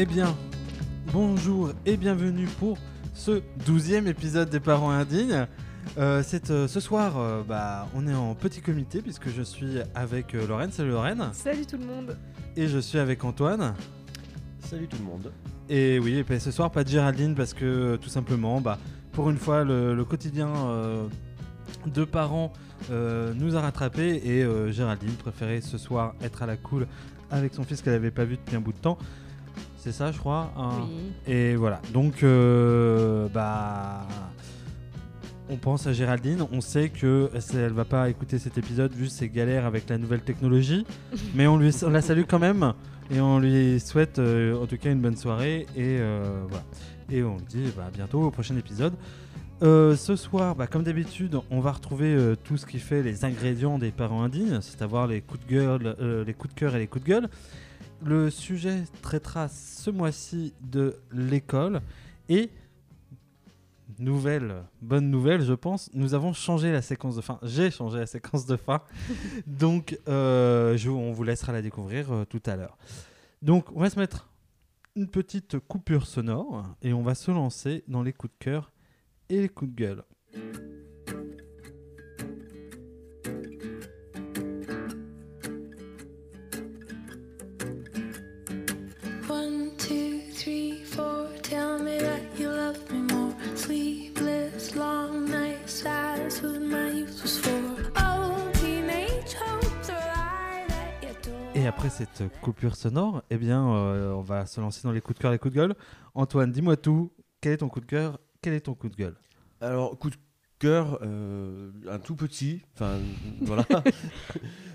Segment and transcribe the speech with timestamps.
[0.00, 0.32] Eh bien,
[1.12, 2.78] bonjour et bienvenue pour
[3.14, 5.48] ce douzième épisode des parents indignes.
[5.98, 9.78] Euh, c'est, euh, ce soir, euh, bah, on est en petit comité puisque je suis
[9.96, 10.70] avec euh, Lorraine.
[10.70, 11.30] Salut Lorraine.
[11.32, 12.16] Salut tout le monde.
[12.54, 13.74] Et je suis avec Antoine.
[14.60, 15.32] Salut tout le monde.
[15.68, 18.78] Et oui, et ce soir, pas de Géraldine parce que tout simplement, bah,
[19.10, 21.08] pour une fois, le, le quotidien euh,
[21.86, 22.52] de parents
[22.92, 26.86] euh, nous a rattrapés et euh, Géraldine préférait ce soir être à la cool
[27.32, 28.96] avec son fils qu'elle n'avait pas vu depuis un bout de temps.
[29.78, 30.52] C'est ça, je crois.
[30.56, 31.32] hein Oui.
[31.32, 31.80] Et voilà.
[31.94, 34.06] Donc, euh, bah.
[35.50, 39.30] On pense à Géraldine, on sait que elle va pas écouter cet épisode vu ses
[39.30, 40.84] galères avec la nouvelle technologie,
[41.34, 42.74] mais on, lui, on la salue quand même
[43.10, 46.64] et on lui souhaite euh, en tout cas une bonne soirée et euh, voilà.
[47.10, 48.92] Et on lui dit bah, à bientôt au prochain épisode.
[49.62, 53.24] Euh, ce soir, bah, comme d'habitude, on va retrouver euh, tout ce qui fait les
[53.24, 56.60] ingrédients des parents indignes, c'est à dire les coups de gueule, euh, les coups de
[56.60, 57.28] cœur et les coups de gueule.
[58.04, 61.80] Le sujet traitera ce mois-ci de l'école
[62.28, 62.48] et
[63.98, 67.38] nouvelle, bonne nouvelle, je pense, nous avons changé la séquence de fin.
[67.42, 68.82] J'ai changé la séquence de fin,
[69.46, 72.78] donc euh, je- on vous laissera la découvrir euh, tout à l'heure.
[73.42, 74.28] Donc, on va se mettre
[74.94, 78.70] une petite coupure sonore et on va se lancer dans les coups de cœur
[79.28, 80.04] et les coups de gueule.
[90.48, 91.26] Three, four.
[91.42, 93.34] Tell me that you love me more.
[93.54, 97.50] Sleepless, long nights, that's what my youth was for.
[97.96, 101.56] Oh, teenage hope, the lie that you told.
[101.56, 105.18] Et après cette coupure sonore, eh bien, euh, on va se lancer dans les coups
[105.18, 105.74] de cœur et les coups de gueule.
[106.14, 107.12] Antoine, dis-moi tout.
[107.40, 108.18] Quel est ton coup de cœur?
[108.42, 109.16] Quel est ton coup de gueule?
[109.60, 110.16] Alors, coup de
[110.58, 112.98] cœur, euh, un tout petit, enfin
[113.40, 113.66] voilà.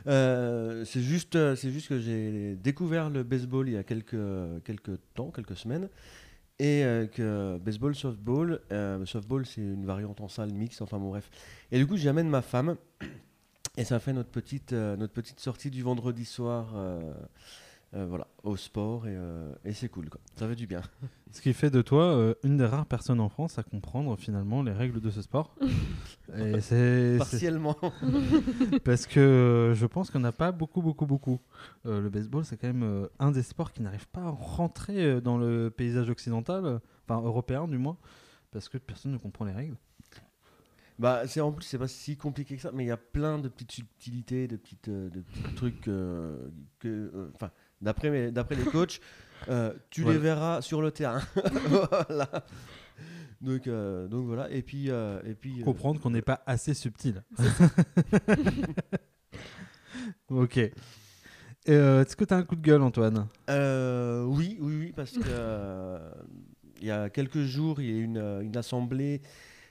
[0.06, 4.20] Euh, c'est juste, euh, c'est juste que j'ai découvert le baseball il y a quelques,
[5.14, 5.88] temps, quelques semaines.
[6.60, 6.84] Et
[7.14, 8.60] que baseball, softball,
[9.06, 11.30] softball c'est une variante en salle mixte, enfin bon bref.
[11.72, 12.76] Et du coup j'amène ma femme
[13.78, 14.76] et ça fait notre petite
[15.38, 16.76] sortie du vendredi soir
[17.96, 20.20] euh, voilà, au sport et, euh, et c'est cool quoi.
[20.36, 20.82] Ça fait du bien.
[21.32, 24.64] Ce qui fait de toi euh, une des rares personnes en France à comprendre finalement
[24.64, 25.56] les règles de ce sport.
[26.36, 27.78] et c'est Partiellement.
[28.84, 31.40] parce que je pense qu'on n'a pas beaucoup, beaucoup, beaucoup.
[31.86, 35.70] Le baseball, c'est quand même un des sports qui n'arrive pas à rentrer dans le
[35.70, 37.98] paysage occidental, enfin européen du moins,
[38.52, 39.78] parce que personne ne comprend les règles.
[41.00, 43.40] Bah, c'est en plus, c'est pas si compliqué que ça, mais il y a plein
[43.40, 46.50] de petites subtilités, de, petites, de petits trucs euh,
[46.80, 47.52] que, enfin,
[47.84, 48.10] d'après
[48.56, 49.00] les coachs,
[49.50, 51.22] euh, tu les verras sur le terrain.
[51.68, 52.30] voilà.
[53.42, 54.50] Donc, euh, donc voilà.
[54.50, 55.62] Et puis, euh, et puis.
[55.62, 57.24] Comprendre qu'on n'est pas assez subtil.
[60.30, 60.58] ok.
[61.66, 63.28] Est-ce que tu as un coup de gueule, Antoine?
[63.50, 66.00] Oui, oui, oui, parce que
[66.82, 69.22] il y a quelques jours, il y a eu une, une assemblée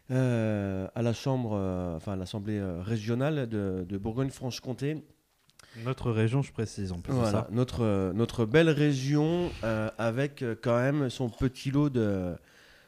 [0.08, 1.52] à la chambre,
[1.96, 5.04] enfin l'assemblée régionale de, de Bourgogne-Franche-Comté.
[5.84, 7.12] Notre région, je précise en plus.
[7.14, 7.48] Voilà, ça.
[7.50, 12.34] notre, euh, notre belle région euh, avec euh, quand même son petit lot de,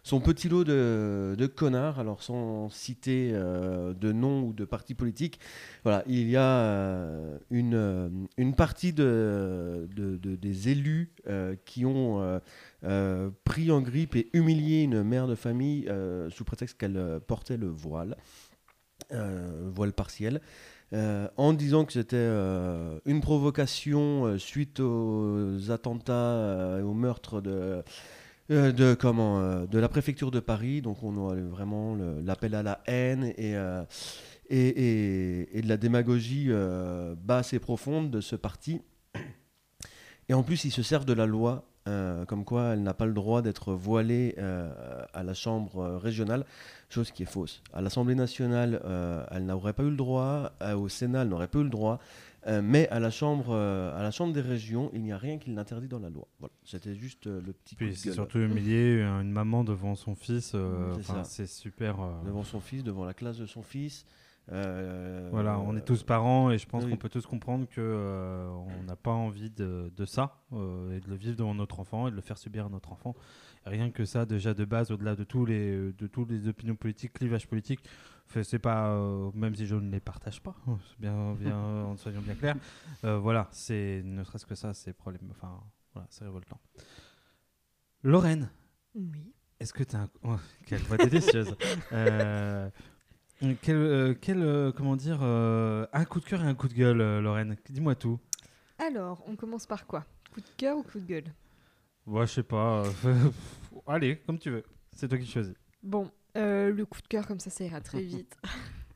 [0.03, 4.95] son petit lot de, de connards, alors sans citer euh, de nom ou de parti
[4.95, 5.41] politique.
[5.83, 11.87] Voilà, il y a euh, une, une partie de, de- de- des élus euh, qui
[11.87, 12.41] ont
[13.45, 15.89] pris en grippe et humilié une mère de famille
[16.29, 18.15] sous prétexte qu'elle portait le voile,
[19.11, 20.43] voile partiel.
[20.93, 27.41] Euh, en disant que c'était euh, une provocation euh, suite aux attentats et au meurtre
[27.41, 27.83] de,
[28.49, 30.83] de, comment, de la préfecture de Paris.
[30.83, 33.55] Donc on a vraiment l'appel à la haine et,
[34.51, 36.51] et, et- et de la démagogie
[37.25, 38.81] basse et profonde de ce parti.
[40.29, 43.05] Et en plus, ils se servent de la loi, euh, comme quoi elle n'a pas
[43.05, 44.71] le droit d'être voilée euh,
[45.13, 46.47] à la Chambre euh, régionale,
[46.89, 47.63] chose qui est fausse.
[47.75, 51.59] À l'Assemblée nationale, euh, elle n'aurait pas eu le droit, au Sénat, elle n'aurait pas
[51.59, 52.01] eu le droit,
[52.63, 55.89] mais à la, chambre, à la Chambre des régions, il n'y a rien qui l'interdit
[55.89, 56.29] dans la loi.
[56.39, 56.53] Voilà.
[56.63, 60.55] C'était juste le petit Puis c'est surtout humilier une maman devant son fils.
[61.25, 61.97] C'est super.
[62.25, 64.05] Devant son fils, devant la classe de son fils.
[64.53, 66.91] Euh, Voilà, on est tous parents et je pense oui.
[66.91, 71.01] qu'on peut tous comprendre que euh, on n'a pas envie de, de ça euh, et
[71.01, 73.15] de le vivre devant notre enfant et de le faire subir à notre enfant.
[73.65, 77.15] Rien que ça, déjà de base, au-delà de tous les de tous les opinions politiques,
[77.15, 77.83] clivages politiques,
[78.43, 81.57] c'est pas euh, même si je ne les partage pas, hein, bien, bien,
[81.87, 82.57] en soyons bien clairs.
[83.05, 85.29] euh, voilà, c'est ne serait-ce que ça, c'est problème.
[85.31, 85.59] Enfin,
[85.95, 86.61] voilà, c'est révoltant.
[88.03, 88.51] Lorraine,
[88.95, 89.33] Oui.
[89.61, 90.09] est-ce que tu as un...
[90.25, 90.37] oh,
[90.67, 91.57] quelle voix délicieuse
[91.93, 92.69] Euh,
[93.63, 96.75] quel, euh, quel, euh, comment dire, euh, un coup de cœur et un coup de
[96.75, 98.19] gueule, Lorraine Dis-moi tout.
[98.79, 100.05] Alors, on commence par quoi?
[100.33, 101.33] Coup de cœur ou coup de gueule?
[102.07, 102.83] Ouais, je sais pas.
[103.87, 104.65] Allez, comme tu veux.
[104.93, 105.55] C'est toi qui choisis.
[105.83, 108.37] Bon, euh, le coup de cœur, comme ça, ça ira très vite.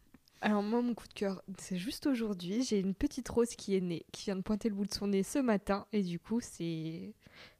[0.41, 2.63] Alors moi, mon coup de cœur, c'est juste aujourd'hui.
[2.63, 5.09] J'ai une petite rose qui est née, qui vient de pointer le bout de son
[5.09, 5.87] nez ce matin.
[5.93, 7.15] Et du coup, c'est...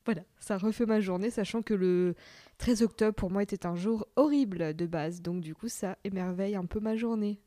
[0.09, 2.15] Voilà, ça refait ma journée, sachant que le
[2.57, 5.21] 13 octobre, pour moi, était un jour horrible de base.
[5.21, 7.43] Donc du coup, ça émerveille un peu ma journée.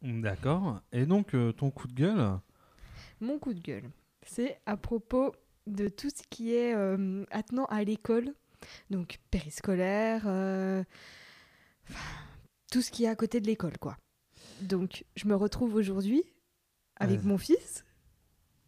[0.00, 0.80] D'accord.
[0.92, 2.38] Et donc, euh, ton coup de gueule?
[3.20, 3.90] Mon coup de gueule,
[4.22, 5.34] c'est à propos
[5.66, 8.34] de tout ce qui est euh, attenant à l'école,
[8.90, 10.84] donc périscolaire, euh,
[12.70, 13.96] tout ce qui est à côté de l'école, quoi.
[14.62, 16.22] Donc, je me retrouve aujourd'hui
[17.00, 17.26] avec Ouais.
[17.26, 17.84] mon fils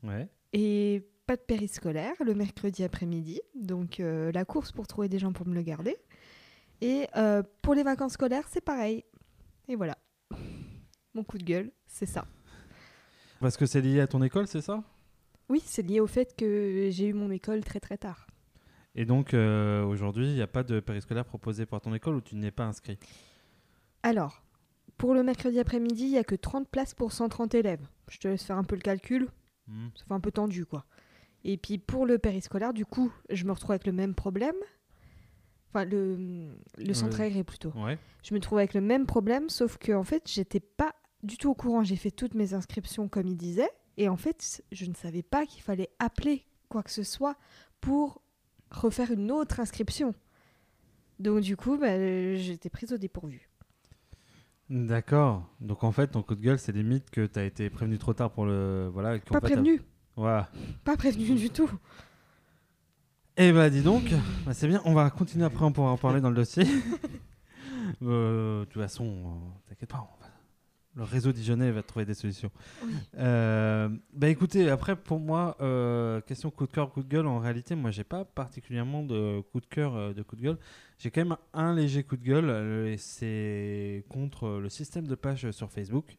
[0.03, 0.29] Ouais.
[0.53, 5.32] et pas de périscolaire le mercredi après-midi, donc euh, la course pour trouver des gens
[5.32, 5.96] pour me le garder.
[6.82, 9.02] Et euh, pour les vacances scolaires, c'est pareil.
[9.67, 9.96] Et voilà.
[11.14, 12.26] Mon coup de gueule, c'est ça.
[13.40, 14.84] Parce que c'est lié à ton école, c'est ça?
[15.49, 18.26] Oui, c'est lié au fait que j'ai eu mon école très très tard.
[18.94, 22.20] Et donc, euh, aujourd'hui, il n'y a pas de périscolaire proposé par ton école où
[22.20, 22.99] tu n'es pas inscrit?
[24.02, 24.43] Alors,
[24.99, 27.87] pour le mercredi après-midi, il n'y a que 30 places pour 130 élèves.
[28.11, 29.28] Je te laisse faire un peu le calcul,
[29.69, 29.88] Hmm.
[29.94, 30.85] ça fait un peu tendu quoi.
[31.44, 34.55] Et puis pour le périscolaire, du coup, je me retrouve avec le même problème.
[35.69, 37.71] Enfin, le, le centre aéré plutôt.
[37.71, 37.99] Ouais.
[38.23, 41.50] Je me trouve avec le même problème, sauf que en fait, j'étais pas du tout
[41.50, 41.83] au courant.
[41.83, 45.47] J'ai fait toutes mes inscriptions comme il disait, et en fait, je ne savais pas
[45.47, 47.37] qu'il fallait appeler quoi que ce soit
[47.81, 48.23] pour
[48.71, 50.15] refaire une autre inscription.
[51.19, 51.99] Donc du coup, bah,
[52.37, 53.49] j'étais prise au dépourvu.
[54.71, 55.47] D'accord.
[55.61, 58.15] Donc, en fait, ton coup de gueule, c'est limite que tu as été prévenu trop
[58.15, 58.88] tard pour le.
[58.91, 59.19] Voilà.
[59.19, 59.83] Pas fait, prévenu,
[60.17, 60.49] Voilà.
[60.85, 61.70] pas prévenu du tout.
[63.38, 64.05] Eh bah, dis donc,
[64.44, 64.82] bah, c'est bien.
[64.85, 66.64] On va continuer après, on pourra en parler dans le dossier.
[68.03, 69.99] Euh, de toute façon, euh, t'inquiète pas.
[69.99, 70.31] on va-
[70.97, 72.50] Le réseau Dijonais va trouver des solutions.
[72.85, 72.93] Oui.
[73.19, 75.56] Euh, bah écoutez, après pour moi,
[76.26, 79.61] question coup de cœur, coup de gueule, en réalité, moi j'ai pas particulièrement de coup
[79.61, 80.59] de cœur, de coup de gueule.
[80.99, 85.50] J'ai quand même un léger coup de gueule, et c'est contre le système de page
[85.50, 86.17] sur Facebook.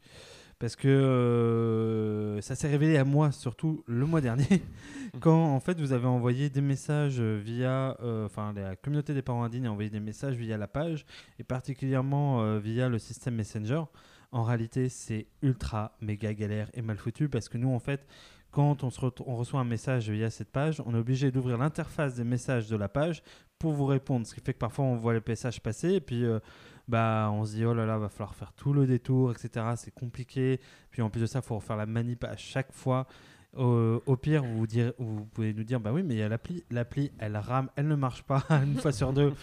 [0.64, 4.64] Parce que euh, ça s'est révélé à moi, surtout le mois dernier,
[5.20, 9.44] quand en fait vous avez envoyé des messages via, euh, enfin la communauté des parents
[9.44, 11.06] indignes a envoyé des messages via la page,
[11.38, 13.84] et particulièrement euh, via le système Messenger.
[14.32, 18.08] En réalité, c'est ultra méga galère et mal foutu parce que nous, en fait,
[18.50, 22.16] quand on, se on reçoit un message via cette page, on est obligé d'ouvrir l'interface
[22.16, 23.22] des messages de la page
[23.60, 24.26] pour vous répondre.
[24.26, 26.40] Ce qui fait que parfois, on voit les messages passer et puis euh,
[26.88, 29.66] bah, on se dit, oh là là, va falloir faire tout le détour, etc.
[29.76, 30.60] C'est compliqué.
[30.92, 33.08] Puis en plus de ça, il faut refaire la manip à chaque fois.
[33.56, 34.66] Au, pire, vous,
[34.98, 37.88] vous pouvez nous dire, bah oui, mais il y a l'appli, l'appli, elle rame, elle
[37.88, 39.34] ne marche pas une fois sur deux.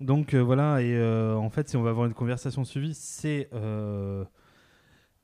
[0.00, 3.48] Donc euh, voilà, et euh, en fait, si on va avoir une conversation suivie, c'est
[3.54, 4.24] euh,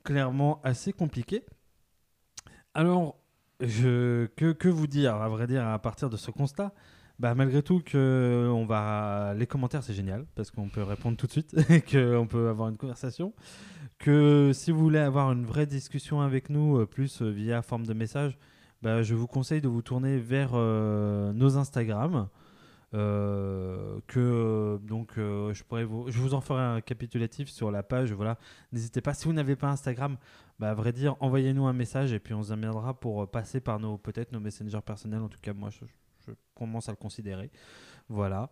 [0.02, 1.44] clairement assez compliqué.
[2.72, 3.18] Alors,
[3.60, 6.72] je, que, que vous dire, à vrai dire, à partir de ce constat
[7.22, 9.32] bah, malgré tout, que on va...
[9.36, 12.68] les commentaires, c'est génial, parce qu'on peut répondre tout de suite, et qu'on peut avoir
[12.68, 13.32] une conversation.
[14.00, 17.86] Que si vous voulez avoir une vraie discussion avec nous, euh, plus euh, via forme
[17.86, 18.36] de message,
[18.82, 22.28] bah, je vous conseille de vous tourner vers euh, nos Instagram.
[22.94, 27.70] Euh, que euh, donc euh, je pourrais vous je vous en ferai un capitulatif sur
[27.70, 28.36] la page voilà
[28.70, 30.18] n'hésitez pas si vous n'avez pas Instagram
[30.58, 33.80] bah vrai dire envoyez-nous un message et puis on se amènera pour euh, passer par
[33.80, 35.86] nos peut-être nos messengers personnels en tout cas moi je,
[36.26, 37.50] je commence à le considérer.
[38.08, 38.50] Voilà.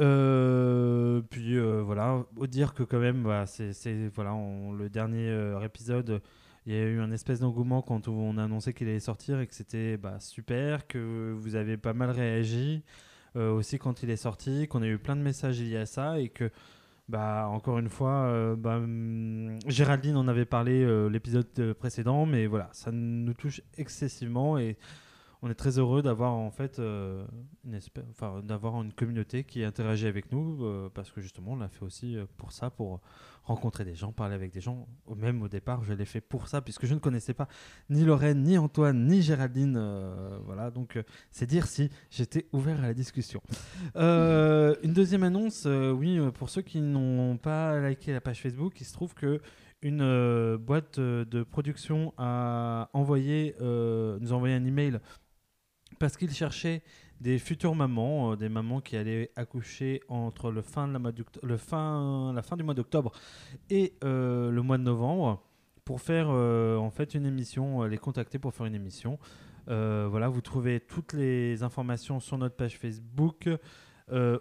[0.00, 2.24] Euh, puis euh, voilà.
[2.36, 4.34] Au dire que quand même bah, c'est voilà
[4.76, 6.20] le dernier euh, épisode
[6.66, 9.46] il y a eu un espèce d'engouement quand on a annoncé qu'il allait sortir et
[9.46, 12.82] que c'était bah, super, que vous avez pas mal réagi
[13.36, 16.28] aussi quand il est sorti, qu'on a eu plein de messages liés à ça et
[16.28, 16.50] que,
[17.08, 23.34] bah, encore une fois, hum, Géraldine en avait parlé l'épisode précédent, mais voilà, ça nous
[23.34, 24.78] touche excessivement et
[25.44, 27.22] on est très heureux d'avoir en fait euh,
[27.66, 31.56] une espèce, enfin, d'avoir une communauté qui interagit avec nous euh, parce que justement on
[31.56, 33.02] l'a fait aussi euh, pour ça, pour
[33.42, 34.88] rencontrer des gens, parler avec des gens.
[35.14, 37.46] Même au départ, je l'ai fait pour ça puisque je ne connaissais pas
[37.90, 39.76] ni Lorraine, ni Antoine, ni Géraldine.
[39.76, 40.98] euh, voilà, donc
[41.30, 43.42] c'est dire si j'étais ouvert à la discussion.
[43.96, 48.94] Une deuxième annonce, oui, pour ceux qui n'ont pas liké la page Facebook, il se
[48.94, 49.42] trouve que
[49.82, 55.00] une boîte de production a envoyé, nous a envoyé un email
[55.98, 56.82] parce qu'il cherchait
[57.20, 62.62] des futures mamans, euh, des mamans qui allaient accoucher entre le fin la, fin, du
[62.62, 63.12] mois d'octobre
[63.70, 65.42] et euh, le mois de novembre
[65.84, 69.18] pour faire euh, en fait une émission, les contacter pour faire une émission.
[69.66, 73.48] Voilà, vous trouvez toutes les informations sur notre page Facebook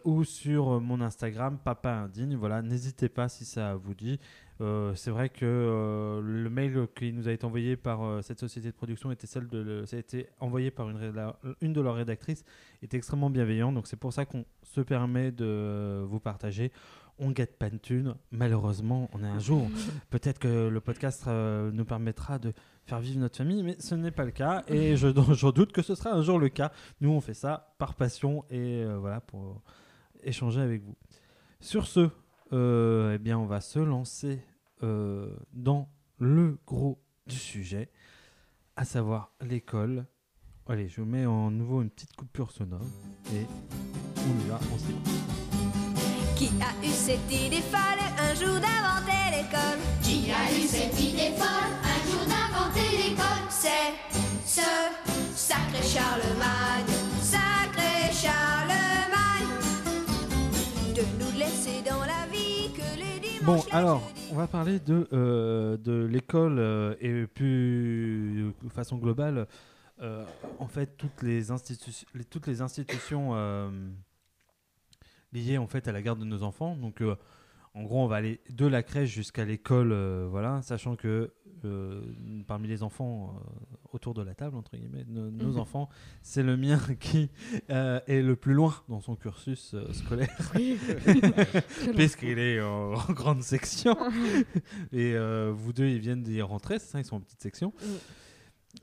[0.03, 2.35] ou sur mon Instagram, Papa Indigne.
[2.35, 4.19] Voilà, n'hésitez pas si ça vous dit.
[4.61, 8.39] Euh, c'est vrai que euh, le mail qui nous a été envoyé par euh, cette
[8.39, 11.95] société de production était celle de le- ça a été envoyé par une, de leurs
[11.95, 12.43] rédactrices
[12.83, 13.71] était extrêmement bienveillant.
[13.71, 16.71] Donc c'est pour ça qu'on se permet de vous partager.
[17.19, 18.15] On guette pas de thunes.
[18.31, 19.67] Malheureusement on est un jour.
[20.11, 22.53] Peut-être que le podcast nous permettra de
[22.85, 24.63] faire vivre notre famille mais ce n'est pas le cas.
[24.67, 26.71] Et je, je doute que ce sera un jour le cas.
[27.01, 29.61] Nous on fait ça par passion et voilà pour
[30.21, 30.95] échanger avec vous.
[31.59, 32.09] Sur ce
[32.51, 34.39] euh, eh bien, on va se lancer
[34.83, 37.89] euh, dans le gros du sujet,
[38.75, 40.05] à savoir l'école.
[40.67, 42.81] Allez, je vous mets en nouveau une petite coupure sonore
[43.33, 43.45] et
[44.17, 45.09] on y va, on s'écoute.
[46.35, 49.79] Qui a eu cette idée folle un jour d'inventer l'école?
[50.01, 53.45] Qui a eu cette idée folle un jour d'inventer l'école?
[53.49, 53.93] C'est
[54.45, 54.69] ce
[55.35, 59.53] sacré Charlemagne, sacré Charlemagne,
[60.95, 62.12] de nous laisser dans la
[63.45, 69.47] Bon, alors, on va parler de, euh, de l'école euh, et plus de façon globale.
[70.01, 70.23] euh,
[70.59, 71.51] en fait, toutes les,
[72.29, 73.69] toutes institutions euh,
[75.33, 76.77] liées en fait à la garde de nos enfants.
[76.77, 77.15] Donc, euh,
[77.75, 81.31] en gros, on va aller de la crèche jusqu'à l'école, euh, voilà, sachant que
[81.65, 82.01] euh,
[82.45, 85.59] parmi les enfants euh, autour de la table, entre guillemets, nos, nos Mhm.
[85.59, 85.89] enfants,
[86.21, 87.29] c'est le mien qui
[87.69, 90.51] est le plus loin dans son cursus scolaire
[91.95, 93.95] puisqu'il est en, en grande section.
[94.91, 95.15] Et
[95.51, 97.73] vous deux, ils viennent d'y rentrer, c'est ça Ils sont en petite section.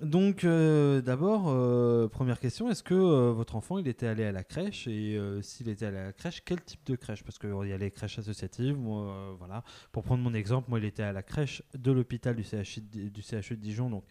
[0.01, 4.33] Donc, euh, d'abord, euh, première question, est-ce que euh, votre enfant, il était allé à
[4.33, 7.25] la crèche Et s'il était allé à la crèche, quel type de crèche?
[7.25, 9.65] Parce qu'il y a les crèches associatives, moi, voilà.
[9.93, 13.23] Pour prendre mon exemple, moi, il était à la crèche de l'hôpital du CHU, du
[13.23, 14.05] CHU de Dijon, donc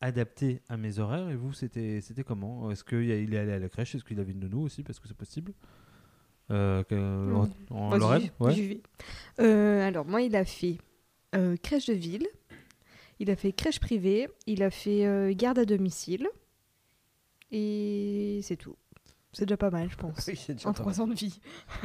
[0.00, 1.30] adapté à mes horaires.
[1.30, 2.70] Et vous, c'était comment?
[2.70, 3.94] Est-ce qu'il est allé à la crèche?
[3.94, 4.82] Est-ce qu'il avait une nounou aussi?
[4.82, 5.54] Parce que c'est possible
[6.48, 8.30] que- en, en Vas-y, Lorraine?
[8.38, 8.52] Ouais.
[8.52, 8.68] j'y
[9.38, 9.82] vais.
[9.82, 10.76] Alors, moi, il a fait
[11.62, 12.26] crèche de ville,
[13.22, 16.28] il a fait crèche privée, il a fait euh, garde à domicile,
[17.52, 18.76] et c'est tout.
[19.32, 20.26] C'est déjà pas mal, je pense.
[20.26, 21.38] Oui, c'est déjà En pas trois ans de vie.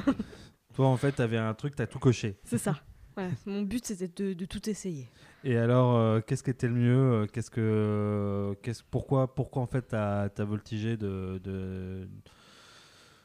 [0.74, 2.39] Toi, en fait, tu avais un truc, tu as tout coché.
[2.44, 2.82] C'est ça.
[3.15, 5.08] Voilà, Mon but, c'était de, de tout essayer.
[5.44, 9.67] Et alors, euh, qu'est-ce qui était le mieux euh, Qu'est-ce que, qu'est-ce, pourquoi, pourquoi en
[9.67, 12.10] fait t'as, as voltigé de, de...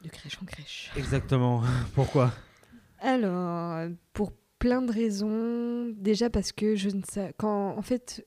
[0.02, 0.90] De crèche en crèche.
[0.98, 1.62] Exactement.
[1.94, 2.30] pourquoi?
[3.00, 5.92] Alors, pour plein de raisons.
[5.96, 7.34] Déjà parce que je ne sais.
[7.36, 8.24] Quand, en fait,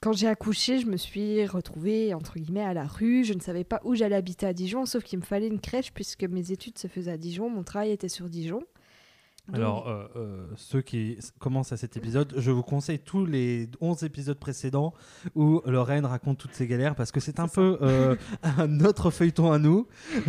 [0.00, 3.22] quand j'ai accouché, je me suis retrouvée, entre guillemets, à la rue.
[3.22, 5.92] Je ne savais pas où j'allais habiter à Dijon, sauf qu'il me fallait une crèche
[5.92, 8.62] puisque mes études se faisaient à Dijon, mon travail était sur Dijon.
[9.46, 13.68] Donc, Alors, euh, euh, ceux qui commencent à cet épisode, je vous conseille tous les
[13.80, 14.92] 11 épisodes précédents
[15.34, 19.52] où Lorraine raconte toutes ses galères parce que c'est un peu euh, un autre feuilleton
[19.52, 19.86] à nous.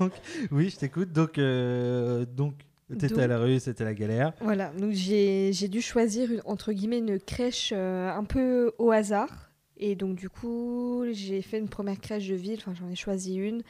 [0.00, 0.12] donc,
[0.50, 1.12] oui, je t'écoute.
[1.12, 2.54] Donc, euh, donc
[2.96, 4.32] t'étais à la rue, c'était la galère.
[4.40, 9.50] Voilà, donc j'ai dû choisir une- entre guillemets une crèche euh, un peu au hasard.
[9.76, 13.36] Et donc du coup, j'ai fait une première crèche de ville, enfin j'en ai choisi
[13.36, 13.62] une.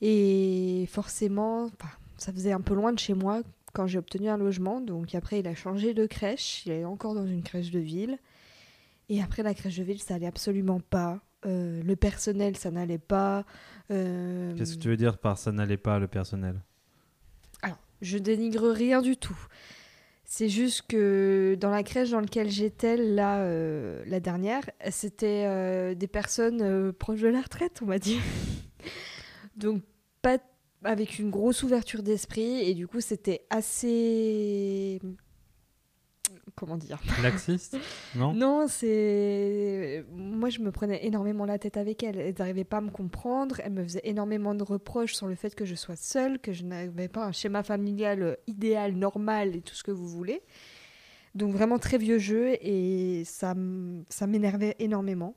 [0.00, 1.70] Et forcément,
[2.16, 4.80] ça faisait un peu loin de chez moi quand j'ai obtenu un logement.
[4.80, 8.18] Donc après, il a changé de crèche, il est encore dans une crèche de ville.
[9.08, 11.20] Et après la crèche de ville, ça allait absolument pas.
[11.46, 13.44] Euh, le personnel, ça n'allait pas.
[13.90, 16.60] Euh, Qu'est-ce que tu veux dire par ça n'allait pas le personnel?
[18.00, 19.38] Je dénigre rien du tout.
[20.30, 25.94] C'est juste que dans la crèche dans laquelle j'étais, là, euh, la dernière, c'était euh,
[25.94, 28.20] des personnes euh, proches de la retraite, on va dire.
[29.56, 29.82] Donc,
[30.20, 30.36] pas
[30.84, 35.00] avec une grosse ouverture d'esprit, et du coup, c'était assez.
[36.58, 37.76] Comment dire Laxiste
[38.16, 38.34] Non?
[38.34, 40.04] Non, c'est.
[40.10, 42.18] Moi, je me prenais énormément la tête avec elle.
[42.18, 43.60] Elle n'arrivait pas à me comprendre.
[43.62, 46.64] Elle me faisait énormément de reproches sur le fait que je sois seule, que je
[46.64, 50.42] n'avais pas un schéma familial idéal, normal et tout ce que vous voulez.
[51.36, 53.54] Donc, vraiment très vieux jeu et ça,
[54.08, 55.36] ça m'énervait énormément.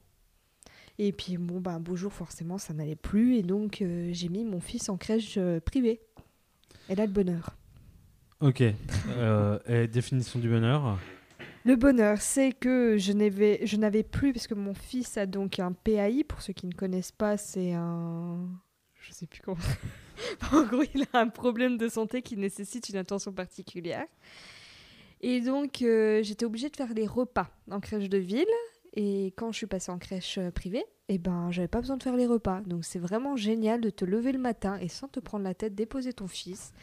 [0.97, 3.35] Et puis, bon, bah, un beau jour, forcément, ça n'allait plus.
[3.35, 6.01] Et donc, euh, j'ai mis mon fils en crèche euh, privée.
[6.89, 7.55] Et là, le bonheur.
[8.41, 8.63] Ok.
[9.09, 10.97] Euh, et définition du bonheur
[11.63, 16.23] Le bonheur, c'est que je n'avais, plus, parce que mon fils a donc un PAI,
[16.23, 18.39] pour ceux qui ne connaissent pas, c'est un...
[18.99, 19.57] Je sais plus comment...
[20.53, 24.07] en gros, il a un problème de santé qui nécessite une attention particulière.
[25.21, 28.45] Et donc, euh, j'étais obligée de faire les repas en crèche de ville.
[28.93, 32.01] Et quand je suis passée en crèche euh, privée, eh ben, j'avais pas besoin de
[32.03, 32.61] faire les repas.
[32.61, 35.75] Donc, c'est vraiment génial de te lever le matin et sans te prendre la tête,
[35.75, 36.73] déposer ton fils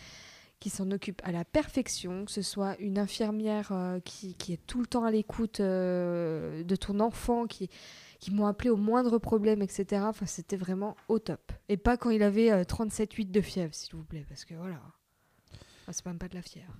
[0.61, 4.81] qui s'en occupe à la perfection, que ce soit une infirmière euh, qui, est tout
[4.81, 7.69] le temps à l'écoute euh, de ton enfant, qui,
[8.19, 10.07] qui m'ont appelé au moindre problème, etc.
[10.27, 11.53] C'était vraiment au top.
[11.69, 14.81] Et pas quand il avait 37,8 de fièvre, s'il vous plaît, parce que voilà,
[15.91, 16.75] c'est même pas de la fièvre.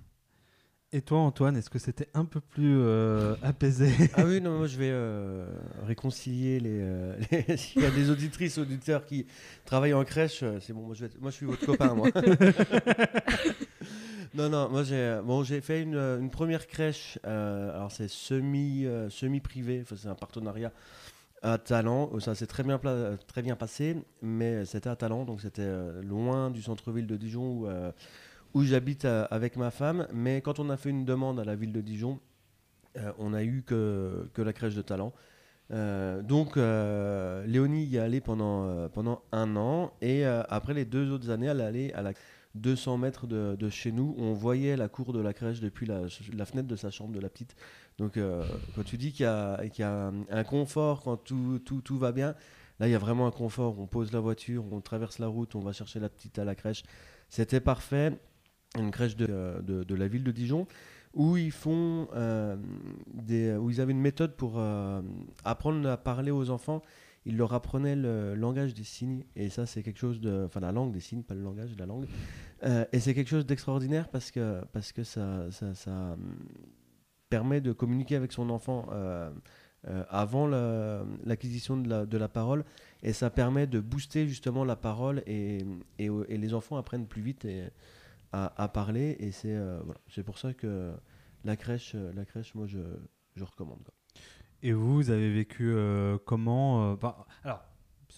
[0.91, 4.65] Et toi, Antoine, est-ce que c'était un peu plus euh, apaisé Ah oui, non, moi
[4.65, 5.45] je vais euh,
[5.85, 6.79] réconcilier les.
[6.81, 9.27] euh, les- S'il y a des auditrices, auditeurs qui
[9.65, 11.93] travaillent en crèche, euh, c'est bon, moi je, vais être- moi je suis votre copain,
[11.93, 12.07] moi.
[14.33, 19.81] non, non, moi j'ai bon, j'ai fait une, une première crèche, alors c'est semi, semi-privé,
[19.83, 20.71] enfin, c'est un partenariat
[21.43, 22.79] à Talent, ça s'est très bien,
[23.27, 25.69] très bien passé, mais c'était à Talent, donc c'était
[26.01, 27.67] loin du centre-ville de Dijon où,
[28.53, 31.55] où j'habite euh, avec ma femme, mais quand on a fait une demande à la
[31.55, 32.19] ville de Dijon,
[32.97, 35.13] euh, on a eu que, que la crèche de talent.
[35.71, 41.29] Euh, donc Léonie y est allée pendant, pendant un an et après les deux autres
[41.29, 42.13] années, elle est allée à la
[42.55, 44.15] 200 mètres de, de chez nous.
[44.17, 46.09] On voyait la cour de la crèche depuis la,
[46.45, 47.55] fenêtre de sa chambre de la petite.
[47.99, 48.17] Donc
[48.75, 51.81] quand tu dis qu'il y a, qu'il y a un, un confort quand tout, tout,
[51.81, 52.33] tout va bien,
[52.79, 53.79] là il y a vraiment un confort.
[53.79, 56.55] On pose la voiture, on traverse la route, on va chercher la petite à la
[56.55, 56.81] crèche.
[57.29, 58.17] C'était parfait.
[58.77, 60.67] Une crèche de, de, de la ville de Dijon
[61.13, 62.55] où ils font euh,
[63.13, 65.01] des, où ils avaient une méthode pour euh,
[65.43, 66.81] apprendre à parler aux enfants.
[67.25, 70.71] Ils leur apprenaient le langage des signes et ça c'est quelque chose de, enfin la
[70.71, 72.05] langue des signes, pas le langage, la langue.
[72.63, 76.15] Euh, et c'est quelque chose d'extraordinaire parce que parce que ça ça,
[77.29, 78.87] permet de communiquer avec son enfant.
[78.91, 79.31] euh,
[79.87, 82.65] euh, avant la- l'acquisition de la, de la parole
[83.01, 85.59] et ça permet de booster justement la parole et,
[85.99, 87.47] et, les enfants apprennent plus vite
[88.31, 90.93] à, parler et c'est euh, c'est pour ça que
[91.43, 92.79] la crèche euh, la crèche moi je,
[93.35, 93.93] je recommande quoi.
[94.61, 96.97] Et vous, vous avez vécu euh, comment
[97.43, 97.65] Alors,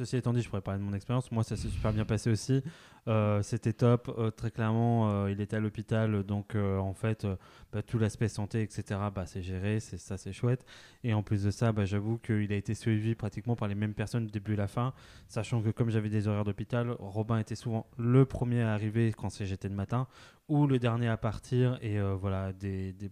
[0.05, 1.31] ceci étant dit, je pourrais parler de mon expérience.
[1.31, 2.63] Moi, ça s'est super bien passé aussi.
[3.07, 4.13] Euh, C'était top.
[4.17, 6.23] Euh, très clairement, euh, il était à l'hôpital.
[6.23, 7.27] Donc, en fait,
[7.71, 9.79] bah, tout l'aspect santé, etc., bah, c'est géré.
[9.79, 10.65] Ça, c'est chouette.
[11.03, 13.93] Et en plus de ça, bah, j'avoue qu'il a été suivi pratiquement par les mêmes
[13.93, 14.93] personnes du début à la fin.
[15.27, 19.29] Sachant que comme j'avais des horaires d'hôpital, Robin était souvent le premier à arriver quand
[19.43, 20.07] j'étais le matin
[20.47, 21.77] ou le dernier à partir.
[21.81, 23.11] Et voilà, des, des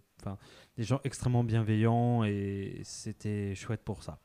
[0.84, 4.20] gens extrêmement bienveillants et c'était chouette pour ça.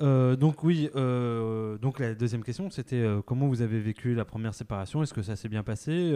[0.00, 4.24] Euh, donc oui, euh, donc la deuxième question, c'était euh, comment vous avez vécu la
[4.24, 5.02] première séparation?
[5.02, 6.14] Est-ce que ça s'est bien passé?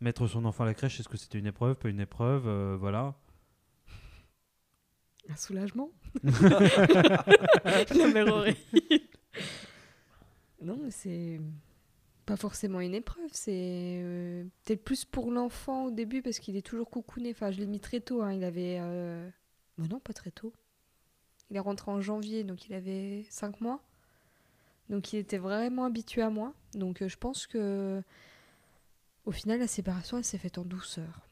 [0.00, 2.46] Mettre son enfant à la crèche, est-ce que c'était une épreuve, pas une épreuve?
[2.76, 3.14] Voilà.
[5.28, 5.90] Un soulagement?
[6.24, 8.58] La mère horrible.
[10.62, 11.40] Non, mais c'est
[12.26, 13.30] pas forcément une épreuve.
[13.32, 17.30] C'est peut-être plus pour l'enfant au début parce qu'il est toujours coucouné.
[17.30, 18.22] Enfin, je l'ai mis très tôt.
[18.22, 18.32] hein.
[18.34, 18.78] Il avait.
[19.78, 20.52] Mais non, pas très tôt.
[21.50, 23.80] Il est rentré en janvier, donc il avait 5 mois.
[24.88, 26.52] Donc il était vraiment habitué à moi.
[26.74, 28.02] Donc euh, je pense que.
[29.24, 31.26] Au final, la séparation, elle s'est faite en douceur.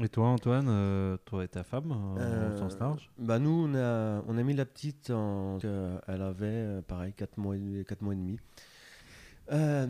[0.00, 3.10] Et toi, Antoine, euh, toi et ta femme, euh, Euh, au sens large?
[3.18, 7.12] Bah nous on a on a mis la petite en euh, elle avait euh, pareil
[7.14, 8.38] 4 mois et, quatre mois et demi.
[9.50, 9.86] Euh,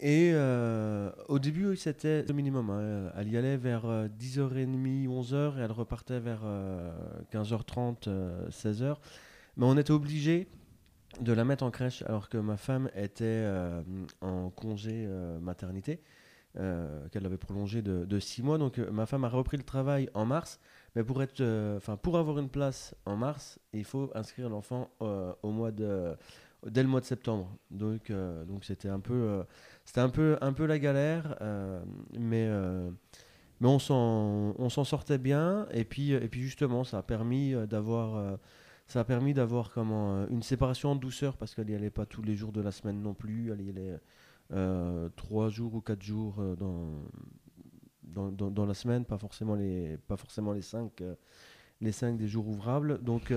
[0.00, 2.70] et euh, au début c'était le minimum.
[2.70, 3.12] hein.
[3.16, 6.90] Elle y allait vers euh, 10h30, 11h et elle repartait vers euh,
[7.30, 8.96] 15h30, euh, 16h.
[9.58, 10.48] Mais on était obligé
[11.20, 13.82] de la mettre en crèche alors que ma femme était euh,
[14.22, 16.00] en congé euh, maternité,
[16.58, 18.56] euh, qu'elle avait prolongé de 6 mois.
[18.56, 20.58] Donc euh, ma femme a repris le travail en mars.
[20.94, 25.34] Mais pour, être, euh, pour avoir une place en mars, il faut inscrire l'enfant euh,
[25.42, 26.16] au mois de,
[26.64, 27.56] dès le mois de septembre.
[27.70, 29.44] Donc, euh, donc c'était un peu, euh,
[29.84, 31.82] c'était un peu, un peu la galère, euh,
[32.18, 32.48] mais,
[33.60, 35.66] mais on s'en, on s'en sortait bien.
[35.72, 38.38] Et puis, et puis justement, ça a permis d'avoir,
[38.86, 42.22] ça a permis d'avoir comment une séparation en douceur parce qu'elle n'y allait pas tous
[42.22, 43.52] les jours de la semaine non plus.
[43.52, 47.02] Elle y allait trois jours ou quatre jours dans,
[48.02, 51.02] dans, dans, la semaine, pas forcément les, pas forcément les cinq,
[51.80, 53.02] les cinq des jours ouvrables.
[53.02, 53.32] Donc,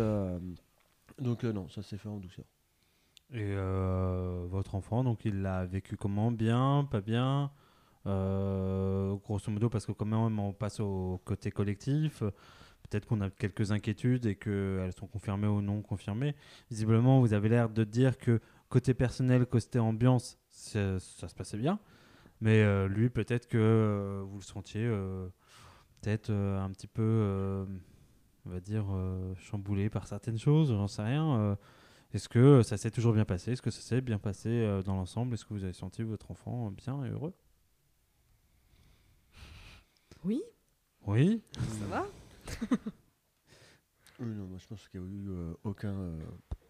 [1.19, 2.45] donc non, ça s'est fait en douceur.
[3.31, 6.31] Et euh, votre enfant, donc il l'a vécu comment?
[6.31, 7.51] Bien, pas bien?
[8.07, 12.23] Euh, Grosso modo, parce que quand même on passe au côté collectif,
[12.89, 16.35] peut-être qu'on a quelques inquiétudes et qu'elles sont confirmées ou non confirmées.
[16.71, 21.79] Visiblement, vous avez l'air de dire que côté personnel, côté ambiance, ça, se passait bien.
[22.41, 24.89] Mais euh, lui, peut-être que vous le sentiez
[26.01, 27.67] peut-être un petit peu,
[28.47, 28.85] on va dire,
[29.37, 31.57] chamboulé par certaines choses, j'en sais rien.
[32.13, 33.51] Est-ce que ça s'est toujours bien passé?
[33.51, 35.33] Est-ce que ça s'est bien passé euh, dans l'ensemble?
[35.33, 37.33] Est-ce que vous avez senti votre enfant bien et heureux?
[40.25, 40.41] Oui,
[41.05, 41.41] Oui.
[41.79, 42.05] ça va?
[44.21, 46.19] Oui, non, moi je pense qu'il n'y a eu euh, aucun, euh,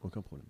[0.02, 0.45] aucun problème.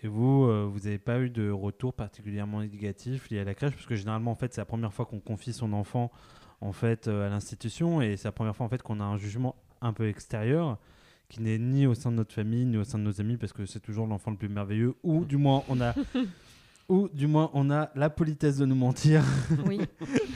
[0.00, 3.72] Et vous, euh, vous n'avez pas eu de retour particulièrement négatif lié à la crèche?
[3.72, 6.12] Parce que généralement, en fait, c'est la première fois qu'on confie son enfant
[6.60, 9.16] en fait, euh, à l'institution et c'est la première fois en fait, qu'on a un
[9.16, 10.78] jugement un peu extérieur
[11.28, 13.52] qui n'est ni au sein de notre famille ni au sein de nos amis parce
[13.52, 15.94] que c'est toujours l'enfant le plus merveilleux ou du moins on a
[16.88, 19.22] Ou du moins, on a la politesse de nous mentir.
[19.66, 19.78] Oui.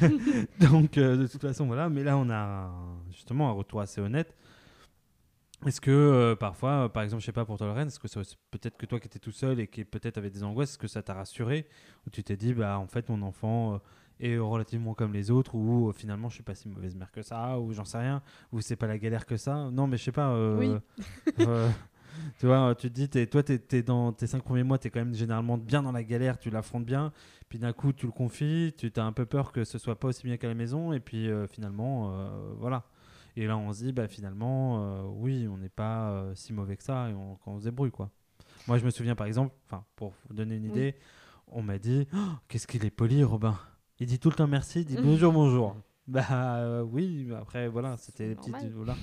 [0.60, 1.88] Donc, euh, de toute façon, voilà.
[1.88, 2.70] Mais là, on a un-
[3.10, 4.36] justement un retour assez honnête.
[5.64, 8.06] Est-ce que euh, parfois, euh, par exemple, je sais pas pour toi, Lorraine, est-ce que
[8.06, 10.78] c'est peut-être que toi qui étais tout seul et qui peut-être avait des angoisses, est-ce
[10.78, 11.66] que ça t'a rassuré?
[12.06, 13.80] Ou tu t'es dit, bah en fait, mon enfant
[14.22, 17.22] est relativement comme les autres, ou euh, finalement, je suis pas si mauvaise mère que
[17.22, 20.04] ça, ou j'en sais rien, ou c'est pas la galère que ça Non, mais je
[20.04, 20.30] sais pas.
[20.30, 21.04] euh, Oui.
[21.40, 21.68] euh,
[22.38, 24.88] tu vois, tu te dis, t'es- toi, tu es, dans tes cinq premiers mois, tu
[24.88, 27.12] es quand même généralement bien dans la galère, tu l'affrontes bien.
[27.48, 30.08] Puis d'un coup, tu le confies, tu as un peu peur que ce soit pas
[30.08, 32.12] aussi bien qu'à la maison, et puis finalement,
[32.58, 32.84] voilà.
[33.36, 37.08] Et là, on se dit, bah, finalement, oui, on n'est pas si mauvais que ça,
[37.10, 38.10] et on, quand on se débrouille, quoi.
[38.68, 40.68] Moi, je me souviens, par exemple, enfin, pour vous donner une Oui.
[40.70, 40.94] idée,
[41.48, 43.58] on m'a dit, Oh, qu'est-ce qu'il est poli, Robin.
[44.02, 45.76] Il dit tout le temps merci, il dit bonjour, bonjour.
[46.08, 48.56] Bah euh, oui, mais après, voilà, c'était les petites.
[48.74, 48.96] Voilà.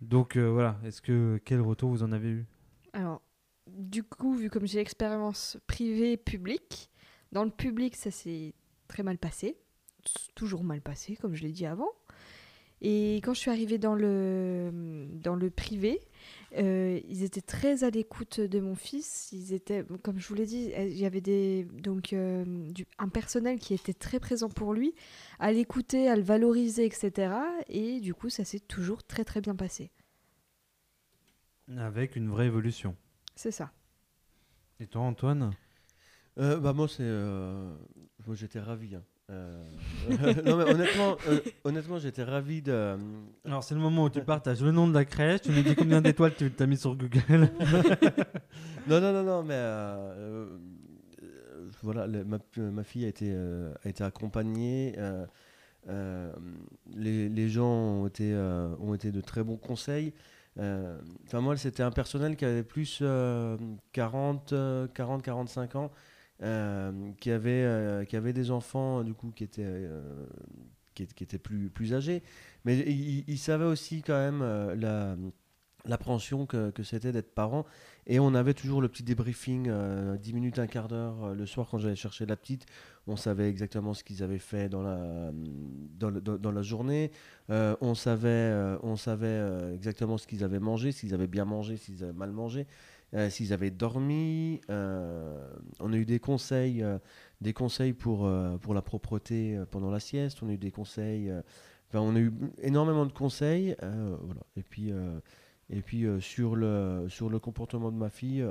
[0.00, 2.46] Donc, euh, voilà, est-ce que, quel retour vous en avez eu?
[2.92, 3.20] Alors,
[3.66, 6.88] du coup, vu comme j'ai l'expérience privée publique,
[7.32, 8.54] dans le public, ça s'est
[8.86, 9.56] très mal passé.
[10.36, 11.90] Toujours mal passé, comme je l'ai dit avant.
[12.80, 16.00] Et quand je suis arrivée dans le, dans le privé,
[16.56, 19.30] euh, ils étaient très à l'écoute de mon fils.
[19.32, 22.86] Ils étaient, comme je vous l'ai dit, euh, il y avait des, donc, euh, du-
[22.98, 24.94] un personnel qui était très présent pour lui,
[25.38, 27.32] à l'écouter, à le valoriser, etc.
[27.68, 29.90] Et du coup, ça s'est toujours très très bien passé.
[31.76, 32.96] Avec une vraie évolution.
[33.34, 33.72] C'est ça.
[34.80, 35.52] Et toi, Antoine?
[36.38, 37.74] Euh, bah moi c'est euh,
[38.26, 39.02] moi j'étais ravi hein.
[39.32, 39.60] Euh,
[40.44, 42.96] non mais honnêtement euh, honnêtement j'étais ravi de
[43.44, 45.74] Alors, c'est le moment où tu partages le nom de la crèche, tu nous dis
[45.74, 47.50] combien d'étoiles tu t'as mis sur Google.
[48.86, 50.46] non non non non mais euh,
[51.24, 54.94] euh, voilà le- ma, ma fille a été euh, a été accompagnée.
[54.98, 55.26] Euh,
[55.88, 56.32] euh,
[56.94, 60.12] les, les gens ont été euh, ont été de très bons conseils.
[60.58, 63.56] Euh, enfin moi c'était un personnel qui avait plus euh,
[63.92, 65.90] 40 euh, 40 45 ans
[66.42, 70.26] euh, qui avait euh, qui avait des enfants du coup qui étaient euh,
[70.94, 72.22] qui, étaient- plus plus âgés.
[72.64, 74.42] Mais ils il savaient aussi quand même
[74.78, 75.16] la
[75.84, 77.64] l'appréhension que, que c'était d'être parent.
[78.08, 81.68] Et on avait toujours le petit débriefing euh, 10 minutes un quart d'heure le soir
[81.70, 82.66] quand j'allais chercher la petite.
[83.06, 87.12] On savait exactement ce qu'ils avaient fait dans la dans, le- dans- la journée.
[87.48, 89.40] On savait on savait
[89.74, 92.66] exactement ce qu'ils avaient mangé s'ils avaient bien mangé s'ils avaient mal mangé
[93.14, 96.98] euh, s'ils avaient dormi euh, on a eu des conseils euh,
[97.40, 98.28] des conseils pour
[98.60, 101.30] pour la propreté pendant la sieste on a eu des conseils
[101.88, 104.40] enfin, on a eu énormément de conseils voilà.
[104.56, 104.92] Et puis
[105.70, 108.44] et puis sur le sur le comportement de ma fille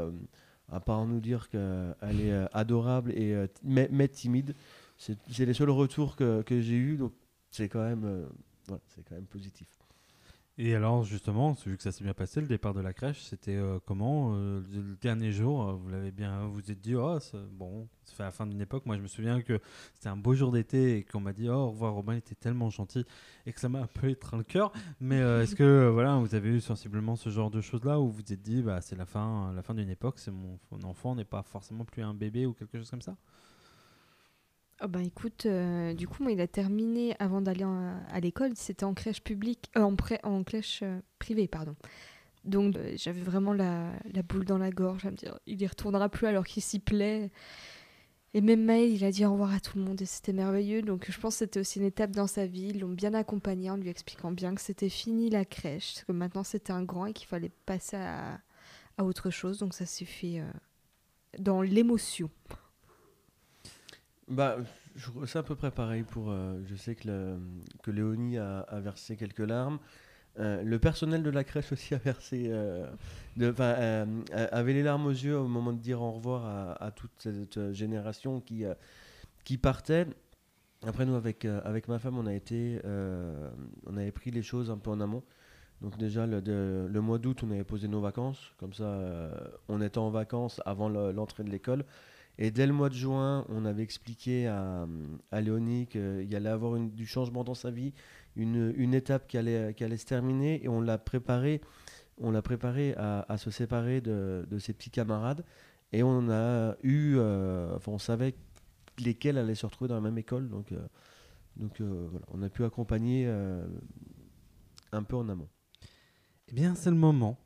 [0.71, 4.53] à part nous dire qu'elle est adorable et mais, mais timide
[4.97, 7.11] c'est les seuls retours que, que j'ai eu donc
[7.49, 8.27] c'est quand même
[8.67, 9.67] voilà, c'est quand même positif
[10.57, 13.57] Et alors, justement, vu que ça s'est bien passé, le départ de la crèche, c'était
[13.57, 17.19] euh, comment euh, le, dernier jour, euh, vous l'avez bien, vous êtes dit, oh,
[17.51, 18.85] bon, fait la fin d'une époque.
[18.85, 19.59] Moi, je me souviens que
[19.93, 22.35] c'était un beau jour d'été et qu'on m'a dit, oh, au revoir, Robin, il était
[22.35, 23.03] tellement gentil
[23.45, 24.71] et que ça m'a un peu étreint le cœur.
[25.01, 28.33] Mais est-ce que, voilà, vous avez eu sensiblement ce genre de choses-là où vous vous
[28.33, 31.25] êtes dit, bah, c'est la fin, la fin d'une époque, c'est mon, mon enfant n'est
[31.25, 33.17] pas forcément plus un bébé ou quelque chose comme ça?
[34.79, 38.51] Ah bah écoute, euh, du coup, moi, il a terminé avant d'aller à l'école.
[38.55, 39.81] C'était en crèche publique, euh,
[40.23, 41.75] en, crèche euh, privée, pardon.
[42.43, 43.91] Donc j'avais vraiment la,
[44.27, 47.31] boule dans la gorge à me dire, il y retournera plus alors qu'il s'y plaît.
[48.35, 50.81] Et même Maël, il a dit au revoir à tout le monde et c'était merveilleux.
[50.83, 52.67] Donc je pense que c'était aussi une étape dans sa vie.
[52.69, 56.43] Ils l'ont bien accompagné en lui expliquant bien que c'était fini la crèche, que maintenant
[56.43, 58.39] c'était un grand et qu'il fallait passer à,
[58.97, 59.57] à autre chose.
[59.57, 60.43] Donc ça s'est fait
[61.39, 62.29] dans l'émotion.
[64.27, 64.57] Bah,
[64.95, 66.31] je- c'est à peu près pareil pour.
[66.31, 67.37] euh, je sais que,
[67.83, 69.77] que Léonie a, versé quelques larmes.
[70.39, 72.45] Euh, le personnel de la crèche aussi a versé.
[72.49, 72.89] euh,
[73.37, 73.53] de-
[74.53, 78.41] avait les larmes aux yeux au moment de dire au revoir à, toute cette génération
[78.41, 78.63] qui,
[79.43, 80.07] qui partait.
[80.87, 82.79] Après, nous, avec, avec ma femme, on a été.
[83.85, 85.23] on avait pris les choses un peu en amont.
[85.81, 88.53] Donc, déjà, le, de- le mois d'août, on avait posé nos vacances.
[88.57, 89.29] Comme ça,
[89.69, 91.85] on était en vacances avant le- l'entrée de l'école.
[92.37, 94.87] Et dès le mois de juin, on avait expliqué à,
[95.31, 97.93] à Léonie qu'il y allait avoir une- du changement dans sa vie,
[98.35, 101.61] une, une étape qui allait, qui allait se terminer, et on l'a préparé,
[102.19, 105.45] on l'a préparé à, à se séparer de, de ses petits camarades.
[105.93, 108.35] Et on a eu, euh, enfin, on savait
[108.99, 110.79] lesquels allaient se retrouver dans la même école, donc, euh,
[111.55, 113.65] donc euh, voilà, on a pu accompagner euh,
[114.91, 115.47] un peu en amont.
[116.49, 117.37] Eh bien, c'est le moment,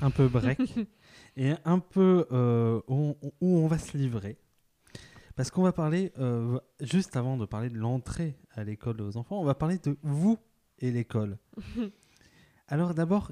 [0.00, 0.58] un peu break,
[1.38, 4.36] et un peu euh, où, où on va se livrer.
[5.36, 9.40] Parce qu'on va parler, euh, juste avant de parler de l'entrée à l'école aux enfants,
[9.40, 10.36] on va parler de vous
[10.80, 11.38] et l'école.
[12.68, 13.30] Alors d'abord,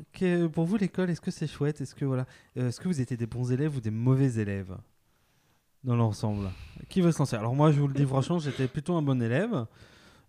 [0.52, 1.80] pour vous l'école, est-ce que c'est chouette?
[1.80, 4.76] Est-ce que voilà, euh, est-ce que vous étiez des bons élèves ou des mauvais élèves
[5.82, 6.48] dans l'ensemble?
[6.88, 7.36] Qui veut se lancer?
[7.36, 9.66] Alors moi, je vous le dis franchement, j'étais plutôt un bon élève.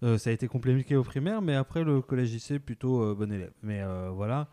[0.04, 3.32] Euh, ça a été compliqué au primaire, mais après le collège lycée, plutôt euh, bon
[3.32, 3.52] élève.
[3.63, 4.48] Mais euh, voilà.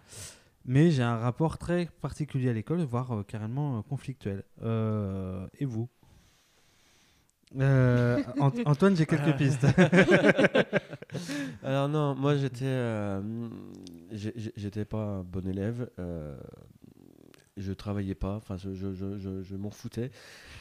[0.66, 4.44] Mais j'ai un rapport très particulier à l'école, voire euh, carrément euh, conflictuel.
[4.62, 5.88] Euh, et vous?
[8.40, 9.66] Ant- Antoine, j'ai quelques pistes.
[11.62, 13.20] Alors non, moi j'étais,
[14.56, 15.88] j'étais pas un bon élève.
[17.56, 20.10] je travaillais pas, enfin je, je, je, je- je m'en foutais.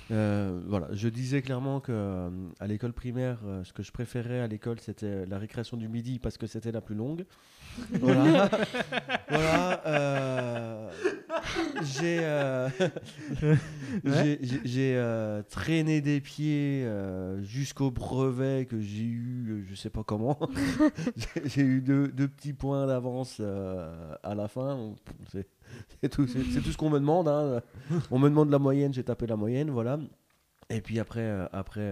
[0.10, 5.26] Voilà, je disais clairement que à l'école primaire, ce que je préférais à l'école, c'était
[5.26, 7.26] la récréation du midi parce que c'était la plus longue.
[8.00, 8.50] Voilà.
[9.30, 9.82] voilà.
[9.88, 10.90] euh,
[11.84, 12.70] j'ai euh,
[14.04, 16.88] j'ai- j'ai- euh, traîné des pieds
[17.42, 20.38] jusqu'au brevet que j'ai eu, je sais pas comment.
[21.46, 24.94] J'ai- eu deux, deux petits points d'avance à la fin.
[25.32, 27.28] C'est tout, tout ce qu'on me demande.
[27.28, 27.62] hein.
[28.12, 30.00] On me demande la moyenne, j'ai tapé la moyenne, voilà.
[30.70, 31.92] Et puis après, après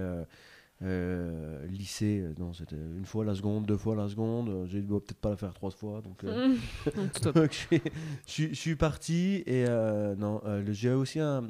[0.83, 4.49] euh, lycée, euh, non, c'était une fois la seconde, deux fois la seconde.
[4.49, 6.23] euh, J'ai dû peut-être pas la faire trois fois, donc.
[6.23, 6.55] euh,
[8.27, 11.43] je, suis- parti et euh, non, euh, j'ai aussi un,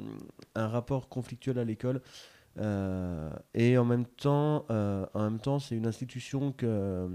[0.54, 2.00] un rapport conflictuel à l'école.
[2.58, 7.08] euh, et en même temps, euh, en même temps, c'est une institution que,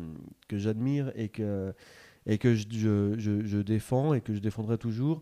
[0.47, 1.73] que j'admire et que,
[2.25, 5.21] et que je, je, je- je défends et que je défendrai toujours.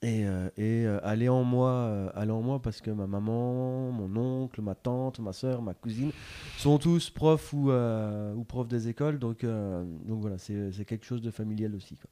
[0.00, 3.90] Et, euh, et euh, aller en moi, euh, aller en moi parce que ma maman,
[3.90, 6.12] mon oncle, ma tante, ma soeur, ma cousine
[6.56, 9.18] sont tous profs ou, euh, ou profs des écoles.
[9.18, 11.96] Donc, euh, donc voilà, c'est c'est quelque chose de familial aussi.
[11.96, 12.08] quoi.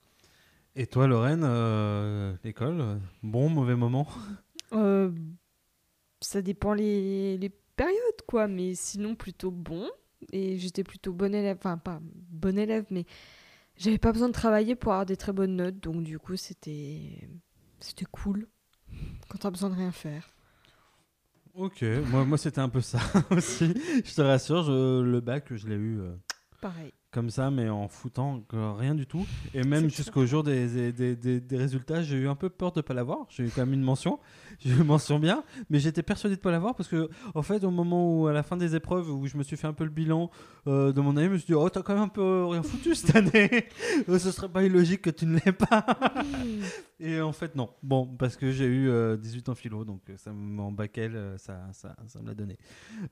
[0.74, 4.08] Et toi, Lorraine, euh, l'école, bon, mauvais moment?
[4.72, 5.10] Euh,
[6.20, 8.48] ça dépend les, les périodes, quoi.
[8.48, 9.88] Mais sinon, plutôt bon.
[10.32, 11.56] Et j'étais plutôt bon élève.
[11.58, 13.06] Enfin, pas bon élève, mais
[13.76, 15.78] j'avais pas besoin de travailler pour avoir des très bonnes notes.
[15.78, 17.28] Donc, du coup, c'était
[17.80, 18.48] c'était cool.
[19.28, 20.28] Quand t'as besoin de rien faire.
[21.54, 22.98] Ok, moi, moi c'était un peu ça
[23.30, 23.72] aussi.
[24.04, 26.14] Je te rassure, je- le bac, je l'ai eu euh,
[26.60, 26.92] Pareil.
[27.16, 29.26] Comme ça, mais en foutant rien du tout.
[29.54, 32.82] Et même jusqu'au jour des, des, des- des résultats, j'ai eu un peu peur de
[32.82, 33.24] pas l'avoir.
[33.30, 34.18] J'ai eu quand même une mention.
[34.58, 37.62] J'ai eu une mention bien, mais j'étais persuadé de pas l'avoir parce que, en fait,
[37.64, 39.84] au moment où, à la fin des épreuves, où je me suis fait un peu
[39.84, 40.30] le bilan
[40.66, 42.62] euh, de mon année, je me suis dit, oh, t'as quand même un peu rien
[42.62, 43.66] foutu cette année.
[44.08, 45.84] Euh, Ce serait pas illogique que tu ne l'aies pas.
[47.00, 47.68] Et en fait, non.
[47.82, 50.96] Bon, parce que j'ai eu euh, 18 en philo, donc euh, ça m- en bac
[50.96, 52.56] L, euh, ça, ça, ça me l'a donné.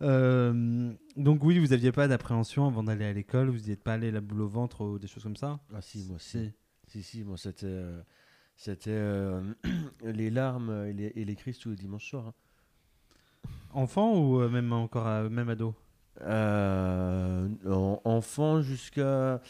[0.01, 3.94] Euh, donc oui, vous n'aviez pas d'appréhension avant d'aller à l'école, vous n'y êtes pas
[3.95, 6.51] allé la boule au ventre ou des choses comme ça Ah si, moi si.
[6.87, 8.01] Si, si, moi c'était, euh,
[8.57, 9.41] c'était euh,
[10.05, 12.27] les larmes et les, et les cris tous les dimanches soirs.
[12.29, 12.35] hein.
[13.73, 15.75] Enfant ou euh, même encore à- même ado?
[16.21, 19.41] Euh, en- enfant jusqu'à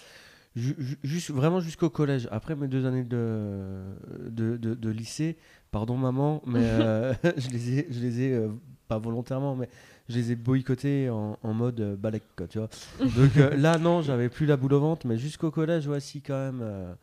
[0.57, 2.27] ju- ju- juste vraiment jusqu'au collège.
[2.31, 3.83] Après mes deux années de
[4.31, 5.37] de, de- de lycée,
[5.71, 8.49] pardon maman, mais euh, je les ai je les ai euh,
[8.89, 9.69] pas volontairement, mais
[10.09, 12.69] je les ai boycottés en, en mode euh, balèque, quoi, tu vois.
[13.01, 16.39] Donc euh, là non, j'avais plus la boule au ventre, mais jusqu'au collège, voici quand
[16.39, 16.95] même, euh,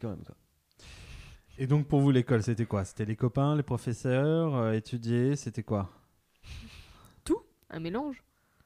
[0.00, 0.34] quand même quoi.
[1.58, 2.84] Et donc pour vous, l'école, c'était quoi?
[2.84, 5.90] C'était les copains, les professeurs, euh, étudier, c'était quoi?
[7.68, 8.22] Un mélange.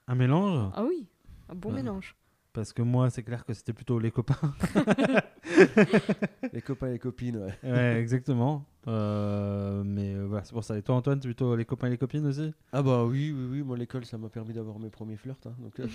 [0.09, 0.71] Un mélange?
[0.77, 1.07] Ah oui,
[1.49, 1.77] un bon Ouais.
[1.77, 2.15] mélange.
[2.53, 4.55] Parce que moi, c'est clair que c'était plutôt les copains.
[6.53, 7.59] Les copains et les copines, ouais.
[7.63, 8.67] ouais, exactement.
[8.89, 10.77] Euh, mais euh, voilà, c'est pour ça.
[10.79, 12.53] Et toi, Antoine, plutôt les copains et les copines aussi?
[12.73, 15.37] Ah bah oui, oui, oui, moi l'école ça m'a permis d'avoir mes premiers flirts.
[15.47, 15.87] hein, donc, euh,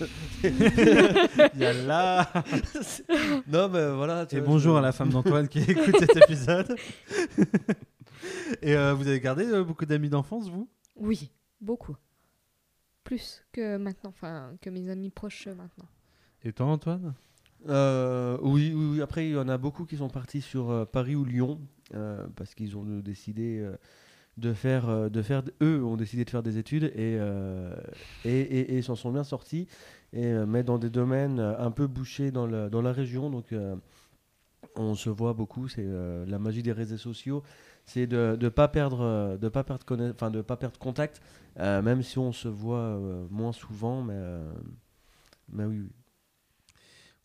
[1.58, 2.32] Yalla
[3.48, 4.26] non mais voilà.
[4.28, 6.78] tu Et vois, bonjour je- à la femme d'Antoine qui écoute cet épisode.
[8.62, 10.70] Et euh, vous avez gardé euh, beaucoup d'amis d'enfance, vous?
[10.96, 11.96] Oui, beaucoup.
[13.04, 15.88] Plus que maintenant, enfin, que mes amis proches euh, maintenant.
[16.44, 17.14] Et toi, Antoine?
[17.68, 20.86] Euh, oui, oui, oui, après il y en a beaucoup qui sont partis sur euh,
[20.86, 21.60] Paris ou Lyon
[21.94, 23.78] euh, parce qu'ils ont décidé euh,
[24.38, 27.20] de faire, euh, de faire, eux ont décidé de faire des études et
[28.26, 29.68] et, et, et s'en sont bien sortis.
[30.14, 33.54] Et mais dans des domaines un peu bouchés dans, le, dans la région, donc
[34.76, 35.68] on se voit beaucoup.
[35.68, 37.44] C'est la magie des réseaux sociaux,
[37.86, 41.22] c'est de ne pas perdre, de pas perdre, enfin de pas perdre contact,
[41.58, 42.98] même si on se voit
[43.30, 44.40] moins souvent, mais
[45.50, 45.90] mais oui.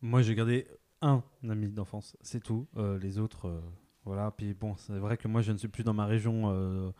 [0.02, 0.66] Moi, j'ai gardé
[1.02, 2.66] un ami d'enfance, c'est tout.
[3.00, 3.62] Les autres,
[4.04, 4.30] voilà.
[4.36, 6.90] Puis bon, c'est vrai que moi, je ne suis plus dans ma région euh,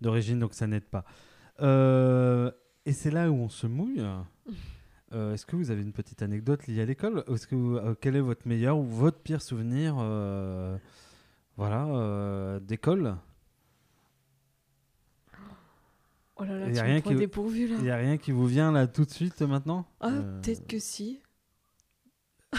[0.00, 1.04] d'origine, donc ça n'aide pas.
[1.60, 2.50] Euh,
[2.86, 4.02] et c'est là où on se mouille.
[5.12, 7.24] Euh, Est-ce que vous avez une petite anecdote liée à l'école?
[7.26, 9.96] Est-ce que vous- quel est votre meilleur ou votre pire souvenir,
[11.56, 13.16] voilà, d'école?
[16.36, 17.74] Oh là là, Y tu a me rien prends qui- dépourvu là.
[17.78, 19.84] Il n'y a rien qui vous vient là tout de suite maintenant?
[20.00, 20.10] Ah,
[20.42, 21.20] peut-être que si.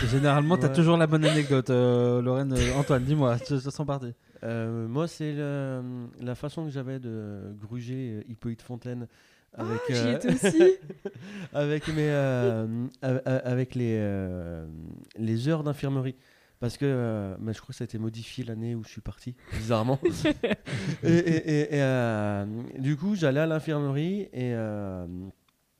[0.09, 0.73] Généralement, tu as Ouais.
[0.75, 1.69] toujours la bonne anecdote.
[1.69, 4.13] Euh, Lorraine, euh, Antoine, dis-moi, je, je sens parti.
[4.43, 5.81] Euh, moi, c'est le-
[6.19, 9.07] la façon que j'avais de gruger euh, Hippolyte Fontaine
[9.53, 10.63] avec, J'y euh, étais aussi.
[11.53, 14.65] avec, mes, euh, a- a- avec les, euh,
[15.17, 16.15] les heures d'infirmerie.
[16.59, 19.01] Parce que euh, mais je crois que ça a été modifié l'année où je suis
[19.01, 19.99] parti, bizarrement.
[21.03, 22.45] et et- et- et, euh,
[22.77, 25.07] du coup, j'allais à l'infirmerie et euh,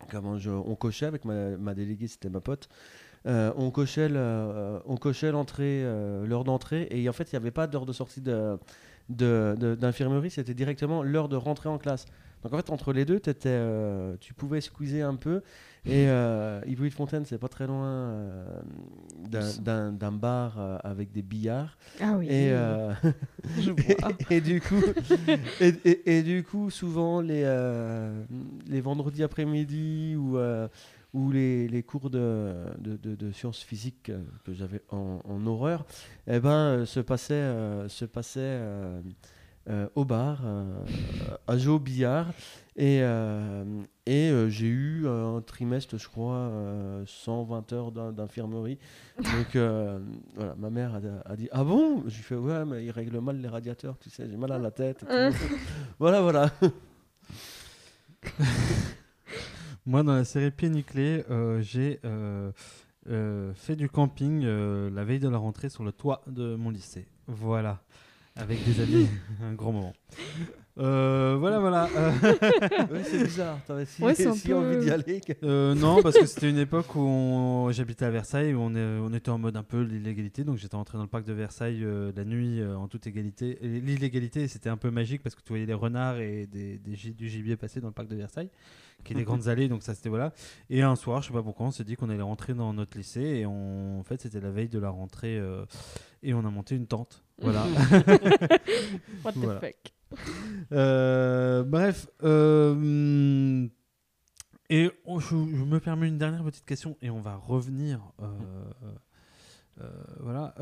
[0.10, 2.68] comment je, on cochait avec ma, ma déléguée, c'était ma pote.
[3.28, 7.36] Euh, on cochait le- euh, on cochait l'entrée, euh, l'heure d'entrée, et en fait, il
[7.36, 8.58] n'y avait pas d'heure de sortie de,
[9.10, 12.06] de- de- d'infirmerie, c'était directement l'heure de rentrée en classe.
[12.44, 15.44] Donc en fait, entre les deux, euh, tu pouvais squeezer un peu.
[15.86, 18.46] Et euh, Hippolyte Fontaine, c'est pas très loin euh,
[19.30, 21.78] d'un, d'un- d'un bar euh, avec des billards.
[22.02, 22.26] Ah oui.
[22.28, 22.92] Et, euh,
[23.60, 24.12] je et, vois.
[24.32, 24.82] et du coup,
[25.60, 28.24] et, et- et du coup, souvent les, euh,
[28.68, 30.68] les vendredis après-midi ou, euh,
[31.14, 34.12] ou les, les cours de, de, de- de sciences physiques
[34.46, 35.86] que j'avais en, en horreur,
[36.28, 38.06] eh ben, euh, se passaient euh, se
[39.70, 40.42] euh, au bar,
[41.48, 42.28] à jouer au billard.
[42.78, 43.02] Et,
[44.06, 48.78] et j'ai eu un trimestre, je crois, euh, 120 heures d'in- d'infirmerie.
[49.18, 49.56] Donc
[50.36, 50.96] voilà, ma mère
[51.26, 52.04] a, dit Ah bon?
[52.08, 54.58] Je lui fais Ouais, mais il règle mal les radiateurs, tu sais, j'ai mal à
[54.58, 55.06] la tête.
[56.00, 56.50] voilà, voilà.
[59.92, 62.54] Moi, dans la série Pieds Nickelés, euh, j'ai euh,
[63.10, 67.10] euh, fait du camping la veille de la rentrée sur le toit de mon lycée.
[67.28, 67.82] Voilà.
[68.38, 69.10] Avec des amis,
[69.44, 69.94] un grand moment.
[70.78, 71.90] Euh, voilà, voilà.
[72.92, 73.58] Ouais, c'est bizarre.
[73.68, 75.20] T'avais si, Ouais, c'est un si peu- envie d'y aller.
[75.44, 79.00] euh, non, parce que c'était une époque où on- j'habitais à Versailles, où on, est-
[79.00, 80.44] on était en mode un peu l'illégalité.
[80.46, 83.58] Donc j'étais rentré dans le parc de Versailles euh, la nuit euh, en toute égalité.
[83.62, 87.14] L'illégalité, c'était un peu magique parce que tu voyais des renards et des, des gi-
[87.14, 88.50] du gibier passer dans le parc de Versailles,
[89.04, 89.68] qui est des grandes allées.
[89.68, 90.32] Donc ça, c'était voilà.
[90.70, 92.98] Et un soir, je sais pas pourquoi, on s'est dit qu'on allait rentrer dans notre
[92.98, 93.22] lycée.
[93.22, 95.38] Et on- en fait, c'était la veille de la rentrée.
[95.38, 95.66] euh,
[96.24, 97.24] et on a monté une tente.
[97.42, 97.66] Voilà.
[99.26, 99.60] What the Voilà.
[99.60, 99.76] fuck.
[100.74, 102.08] Euh, bref.
[102.24, 103.68] euh,
[104.70, 108.00] et je, je me permets une dernière petite question et on va revenir.
[108.22, 109.90] euh,
[110.22, 110.54] voilà.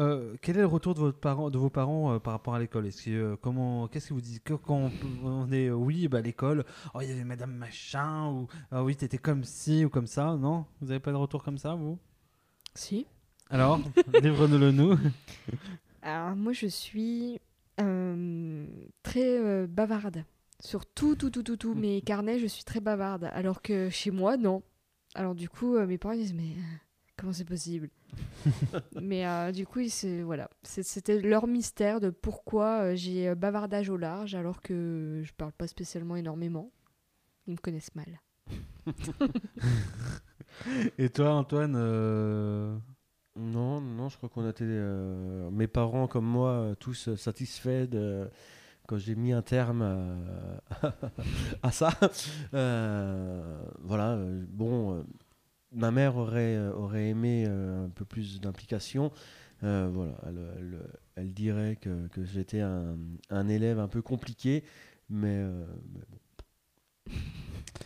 [0.41, 2.87] Quel est le retour de, votre parent, de vos parents par rapport à l'école?
[2.87, 4.43] Est-ce que, comment, qu'est-ce que vous dites?
[4.43, 4.89] Que- quand
[5.23, 6.63] on, on est oui, bah l'école.
[6.95, 10.37] Oh, il y avait Madame machin ou ah oui, t'étais comme ci ou comme ça.
[10.37, 11.99] Non, vous avez pas de retour comme ça, vous?
[12.73, 13.05] Si.
[13.51, 13.79] Alors,
[14.23, 14.97] livre-le nous.
[16.01, 17.39] Alors, moi, je suis
[17.81, 18.65] euh,
[19.03, 20.23] très euh, bavarde.
[20.61, 21.73] Sur tout, tout, tout, tout, tout.
[21.73, 23.29] Mes carnets, je suis très bavarde.
[23.33, 24.63] Alors que chez moi, non.
[25.15, 26.55] Alors, du coup, euh, mes parents disent, mais
[27.17, 27.89] comment c'est possible?
[29.01, 30.49] Mais du coup, ils voilà.
[30.63, 36.15] C'était leur mystère de pourquoi j'ai bavardage au large alors que je parle pas spécialement
[36.15, 36.71] énormément.
[37.45, 38.19] Ils me connaissent mal.
[40.97, 41.75] Et toi, Antoine
[43.39, 47.87] Non, non, je crois qu'on était, euh, mes parents comme moi, euh, tous euh, satisfaits
[47.87, 48.29] de,
[48.85, 49.81] quand j'ai mis un terme
[51.63, 51.91] à, ça.
[52.51, 55.05] Voilà, bon,
[55.71, 56.57] ma mère aurait,
[57.07, 59.11] aimé un peu plus d'implication.
[59.61, 60.17] Voilà,
[61.15, 64.65] elle, dirait que, j'étais un, élève un peu compliqué,
[65.09, 65.45] mais
[65.85, 66.01] bon.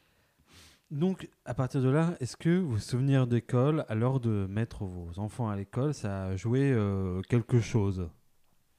[0.90, 5.18] Donc, à partir de là, est-ce que vos souvenirs d'école, à l'heure de mettre vos
[5.18, 8.08] enfants à l'école, ça a joué euh, quelque chose?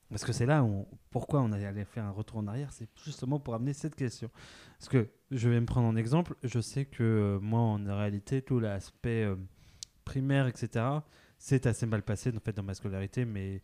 [0.10, 3.40] Parce que c'est là où, pourquoi on allait faire un retour en arrière, c'est justement
[3.40, 4.32] pour amener cette question.
[4.80, 8.42] Parce que je vais me prendre en exemple, je sais que euh, moi, en réalité,
[8.42, 9.36] tout l'aspect euh,
[10.04, 10.84] primaire, etc.,
[11.38, 13.24] c'est assez mal passé en fait, dans ma scolarité.
[13.24, 13.62] Mais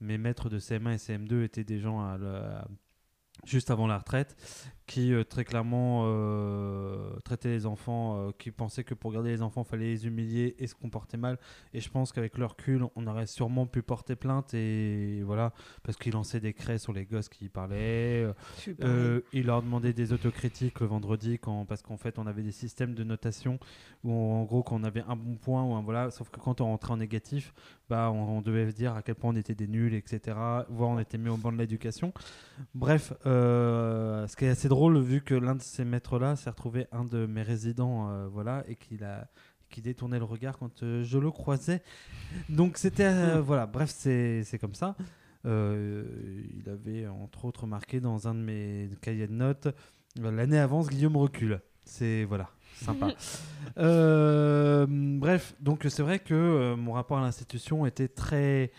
[0.00, 2.18] mes maîtres de CM1 et CM2 étaient des gens
[3.44, 4.36] juste avant la retraite
[4.86, 9.40] qui euh, très clairement euh, traitaient les enfants, euh, qui pensaient que pour garder les
[9.42, 11.38] enfants, fallait les humilier et se comporter mal.
[11.72, 15.96] Et je pense qu'avec le recul, on aurait sûrement pu porter plainte et voilà, parce
[15.96, 18.26] qu'ils lançaient des craies sur les gosses qui parlaient.
[19.32, 22.94] il leur demandait des autocritiques le vendredi quand, parce qu'en fait on avait des systèmes
[22.94, 23.58] de notation
[24.02, 26.38] où on- en gros quand on avait un bon point ou un voilà, sauf que
[26.40, 27.54] quand on rentrait en négatif,
[27.88, 30.36] bah on, on devait dire à quel point on était des nuls, etc.
[30.68, 32.12] Voire on était mis au banc de l'éducation.
[32.74, 36.86] Bref, ce qui est assez drôle vu que l'un de ces maîtres là s'est retrouvé
[36.92, 39.28] un de mes résidents, euh, voilà, et qu'il a
[39.70, 41.82] qui détournait le regard quand euh, je le croisais.
[42.48, 44.96] Donc c'était euh, voilà, bref c'est comme ça.
[45.44, 49.68] Il avait entre autres marqué dans un de mes cahiers de notes
[50.20, 51.60] l'année avance Guillaume recule.
[51.84, 53.08] C'est voilà, sympa.
[53.76, 58.70] Bref, donc c'est vrai que mon rapport à l'institution était très,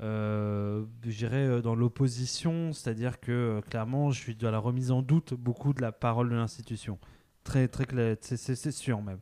[0.00, 5.02] je dirais, euh, dans l'opposition, c'est-à-dire que euh, clairement, je suis dans la remise en
[5.02, 6.98] doute beaucoup de la parole de l'institution.
[7.44, 9.20] Très, très clair, c'est- sûr même.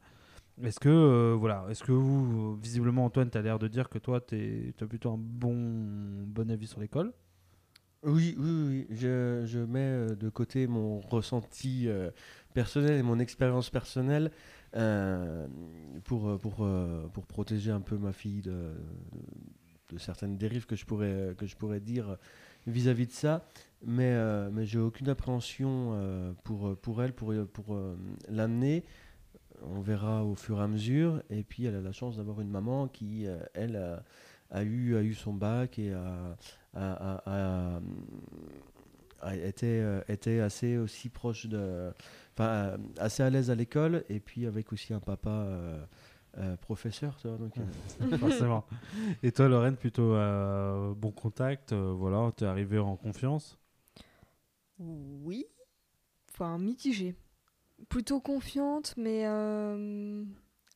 [0.63, 3.89] Est-ce que, euh, voilà, est-ce que vous, euh, visiblement, Antoine, tu as l'air de dire
[3.89, 5.55] que toi, tu as plutôt un bon,
[6.27, 7.13] bon avis sur l'école?
[8.03, 8.87] Oui, oui, oui.
[8.91, 12.11] Je, je mets euh, de côté mon ressenti euh,
[12.55, 14.31] personnel et mon expérience personnelle
[14.77, 15.47] euh,
[16.05, 18.73] pour, euh, pour, euh, pour protéger un peu ma fille de
[19.99, 22.17] certaines dérives que je pourrais, que je pourrais dire
[22.67, 23.47] vis-à-vis de ça.
[23.85, 27.97] Mais, euh, mais j'ai aucune appréhension euh, pour, pour elle, pour, pour euh,
[28.29, 28.85] l'amener.
[29.63, 31.23] On verra au fur et à mesure.
[31.31, 34.03] Et puis, elle a la chance d'avoir une maman qui, euh, elle, a,
[34.51, 36.37] a eu, a eu son bac et a,
[36.75, 37.81] a,
[39.23, 41.91] a- été, était assez aussi proche de.
[42.35, 44.05] Enfin, assez à l'aise à l'école.
[44.09, 45.47] Et puis, avec aussi un papa.
[46.39, 48.65] Euh, professeur, tu vois, donc, euh, Forcément.
[49.23, 53.59] Et toi, Lorraine, plutôt euh, bon contact, euh, voilà, t'es arrivé en confiance?
[54.79, 55.47] Oui.
[56.33, 57.15] Enfin, mitigée.
[57.89, 60.25] Plutôt confiante, mais euh,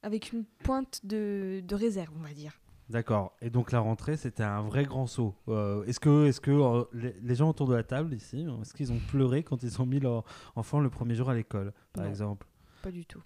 [0.03, 2.61] avec une pointe de, de réserve, on va dire.
[2.89, 3.37] D'accord.
[3.41, 5.35] Et donc la rentrée, c'était un vrai grand saut.
[5.49, 8.75] Euh, est-ce que, est-ce que euh, les, les gens autour de la table ici, est-ce
[8.75, 10.25] qu'ils ont pleuré quand ils ont mis leur
[10.57, 12.11] enfant le premier jour à l'école, par Non.
[12.11, 12.47] exemple?
[12.83, 13.23] Pas du tout.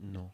[0.00, 0.30] non.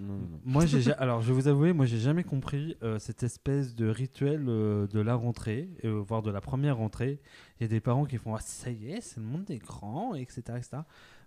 [0.44, 3.74] Moi, j'ai ja- alors je vais vous avouer, moi j'ai jamais compris euh, cette espèce
[3.74, 7.20] de rituel euh, de la rentrée, euh, voire de la première rentrée.
[7.58, 9.60] Il y a des parents qui font ah, ça y est, c'est le monde des
[10.16, 10.60] etc..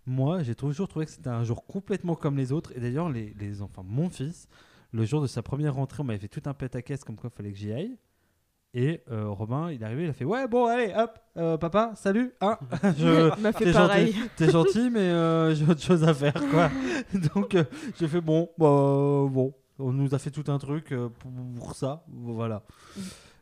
[0.06, 2.76] Moi, j'ai toujours trouvé que c'était un jour complètement comme les autres.
[2.76, 4.48] Et d'ailleurs, les, enfants, mon fils,
[4.92, 7.38] le jour de sa première rentrée, on m'avait fait tout un pète-à-caisse comme quoi il
[7.38, 7.98] fallait que j'y aille.
[8.76, 11.92] Et euh, Robin, il est arrivé, il a fait ouais bon allez hop euh, papa
[11.96, 12.58] salut hein
[12.98, 14.12] je Il m'a fait t'es pareil.
[14.14, 16.72] gentil, t'es gentil, mais euh, j'ai autre chose à faire, quoi.
[17.36, 17.64] Donc, euh,
[18.00, 18.66] j'ai fait bon, bah,
[19.32, 22.64] bon, on nous a fait tout un truc euh, pour, pour ça, voilà.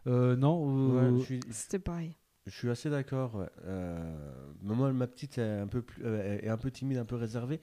[0.08, 2.18] Euh, non, euh, Ouais, je suis, C'était pareil.
[2.48, 3.36] Je suis assez d'accord.
[3.36, 3.46] ouais.
[3.66, 3.98] Euh,
[4.64, 7.16] mais moi, ma petite est un peu plus, euh, est un peu timide, un peu
[7.16, 7.62] réservée.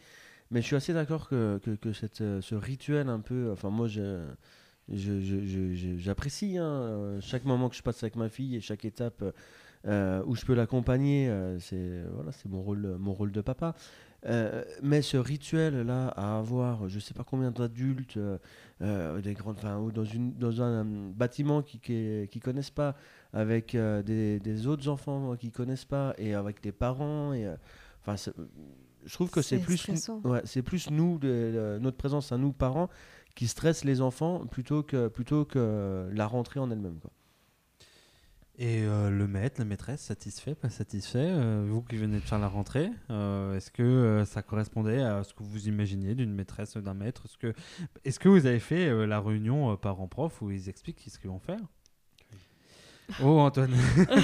[0.51, 3.51] Mais je suis assez d'accord que, que, que cette, ce rituel un peu.
[3.53, 4.25] Enfin, moi, je-
[4.91, 9.23] j'apprécie hein, euh, chaque moment que je passe avec ma fille et chaque étape
[9.87, 11.29] euh, où je peux l'accompagner.
[11.29, 13.75] euh, c'est voilà, c'est mon rôle, mon rôle de papa.
[14.27, 18.37] Euh, mais ce rituel-là, à avoir, je sais pas combien d'adultes, euh,
[18.83, 22.73] euh, des grandes, enfin, ou dans, une, dans un, euh, bâtiment qui qui, qui connaissent
[22.73, 22.97] pas,
[23.33, 27.55] avec euh, des, des autres enfants qui connaissent pas, et avec des parents, et euh,
[28.05, 28.17] enfin,
[29.05, 29.77] je trouve que c'est plus,
[30.25, 32.89] ouais, c'est plus nous, de- de- notre présence à nous parents,
[33.39, 36.99] qui stresse les enfants plutôt que plutôt que la rentrée en elle-même.
[38.59, 42.41] Et euh, le maître, la maîtresse, satisfait, pas satisfait euh, Vous qui venez de faire
[42.41, 46.95] la rentrée, euh, est-ce que ça correspondait à ce que vous imaginiez d'une maîtresse, d'un
[46.95, 47.27] maître?
[47.27, 47.55] Est-ce que,
[48.05, 51.61] est que vous avez fait la réunion parents-prof où ils expliquent ce qu'ils vont faire?
[53.23, 53.73] Oh Antoine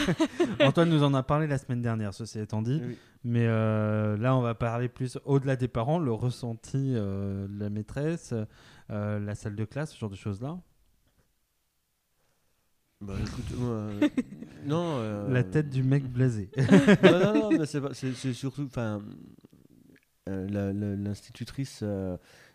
[0.61, 2.81] Antoine nous en a parlé la semaine dernière, ceci étant dit.
[2.85, 2.97] Oui.
[3.25, 7.71] Mais euh, là, on va parler plus au-delà des parents, le ressenti euh, de la
[7.71, 8.35] maîtresse,
[8.91, 10.59] euh, la salle de classe, ce genre de choses-là.
[13.01, 13.89] Bah, écoute, moi,
[14.67, 15.29] non.
[15.29, 16.51] La tête du mec blasé.
[17.03, 19.03] non, non, non, mais c'est pas- c'est c'est surtout, enfin,
[20.27, 21.83] l'institutrice,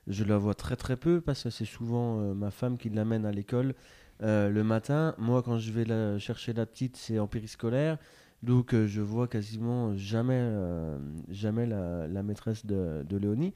[0.08, 3.32] je la vois très très peu parce que c'est souvent ma femme qui l'amène à
[3.32, 3.74] l'école
[4.22, 5.16] euh, le matin.
[5.18, 7.98] Moi, quand je vais la, chercher la petite, c'est en périscolaire,
[8.44, 10.98] donc euh, je vois quasiment jamais, euh,
[11.30, 13.54] jamais la, la maîtresse de, de Léonie.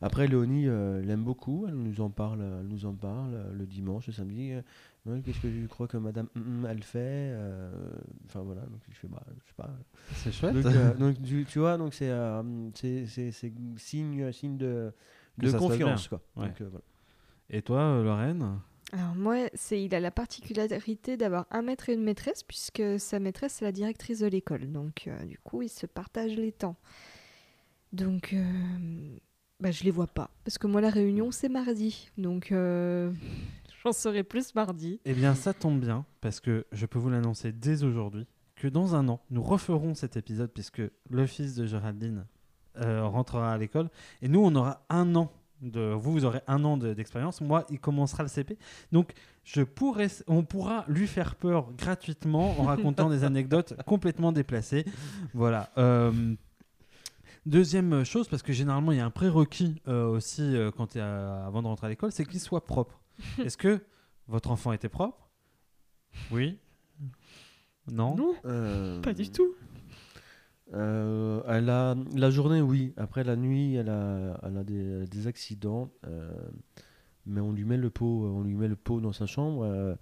[0.00, 4.12] Après, Léonie l'aime beaucoup, elle nous en parle, elle nous en parle le dimanche, le
[4.12, 4.50] samedi.
[5.24, 7.32] Qu'est-ce que je crois que Madame hum, hum, elle fait
[8.26, 9.70] Enfin voilà, donc je fais, bah, je sais pas,
[10.14, 10.54] C'est chouette.
[10.54, 12.10] donc, donc, tu, tu vois, donc c'est
[12.74, 13.30] c'est-
[13.76, 14.92] signe, signe de,
[15.38, 16.08] de confiance.
[16.08, 16.20] Quoi.
[16.36, 16.46] Ouais.
[16.48, 16.80] Donc, voilà.
[17.48, 18.58] Et toi, Lorraine?
[18.92, 23.18] Alors moi, c'est il a la particularité d'avoir un maître et une maîtresse puisque sa
[23.18, 24.70] maîtresse c'est la directrice de l'école.
[24.70, 26.76] Donc euh, du coup, ils se partagent les temps.
[27.92, 29.18] Donc euh,
[29.60, 32.10] bah, je les vois pas parce que moi la réunion c'est mardi.
[32.18, 33.10] Donc euh,
[33.84, 35.00] j'en saurai plus mardi.
[35.04, 38.26] Eh bien, ça tombe bien, parce que je peux vous l'annoncer dès aujourd'hui,
[38.56, 42.26] que dans un an, nous referons cet épisode, puisque le fils de Géraldine
[42.78, 43.90] euh, rentrera à l'école,
[44.20, 45.32] et nous, on aura un an.
[45.62, 47.40] De, vous, vous aurez un an de- d'expérience.
[47.40, 48.58] Moi, il commencera le CP.
[48.90, 49.12] Donc,
[49.44, 54.84] je pourrais, on pourra lui faire peur gratuitement en racontant des anecdotes complètement déplacées.
[55.34, 55.70] Voilà.
[55.78, 56.34] Euh,
[57.44, 61.00] Deuxième chose, parce que généralement il y a un prérequis euh, aussi euh, quand t'es
[61.00, 63.00] à- avant de rentrer à l'école, c'est qu'il soit propre.
[63.38, 63.80] Est-ce que
[64.28, 65.28] votre enfant était propre?
[66.30, 66.58] Oui?
[67.90, 68.14] Non?
[68.14, 69.54] Non, Euh, pas du tout.
[70.74, 72.94] Euh, elle a, la journée, oui.
[72.96, 75.90] Après, la nuit, elle a, elle a des, des accidents.
[76.06, 76.30] euh,
[77.26, 79.62] mais on lui met le pot, on lui met le pot dans sa chambre.
[79.64, 79.94] euh,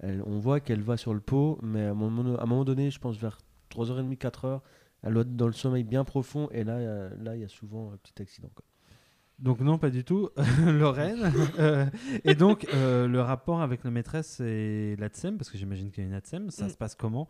[0.00, 2.64] elle- on voit qu'elle va sur le pot, mais à un moment, à un moment
[2.64, 3.38] donné, je pense vers
[3.70, 4.60] 3h30, 4h,
[5.02, 6.48] elle doit être dans le sommeil bien profond.
[6.50, 8.50] Et là, euh, là, il y a souvent un petit accident.
[8.54, 8.64] quoi.
[9.38, 10.30] Donc non, pas du tout.
[10.66, 11.32] Lorraine.
[11.58, 11.86] Euh,
[12.24, 16.06] et donc, euh, le rapport avec la maîtresse et l'ATSEM, parce que j'imagine qu'il y
[16.06, 16.70] a une ATSEM, ça Mm.
[16.70, 17.28] se passe comment?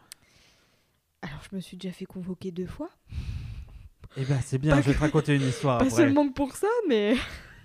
[1.24, 2.90] Alors, je me suis déjà fait convoquer deux fois.
[4.16, 5.96] Eh ben, c'est bien, Pas je vais te raconter une histoire Pas après.
[5.96, 7.14] seulement pour ça, mais.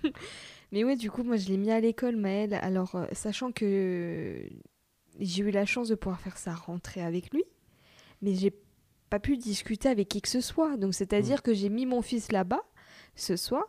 [0.72, 2.54] mais ouais, du coup, moi, je l'ai mis à l'école, Maël.
[2.54, 4.42] Alors, euh, sachant que
[5.18, 7.44] j'ai eu la chance de pouvoir faire sa rentrée avec lui,
[8.22, 8.52] mais j'ai
[9.10, 10.76] pas pu discuter avec qui que ce soit.
[10.78, 12.62] Donc, c'est-à-dire que j'ai mis mon fils là-bas
[13.14, 13.64] ce soir.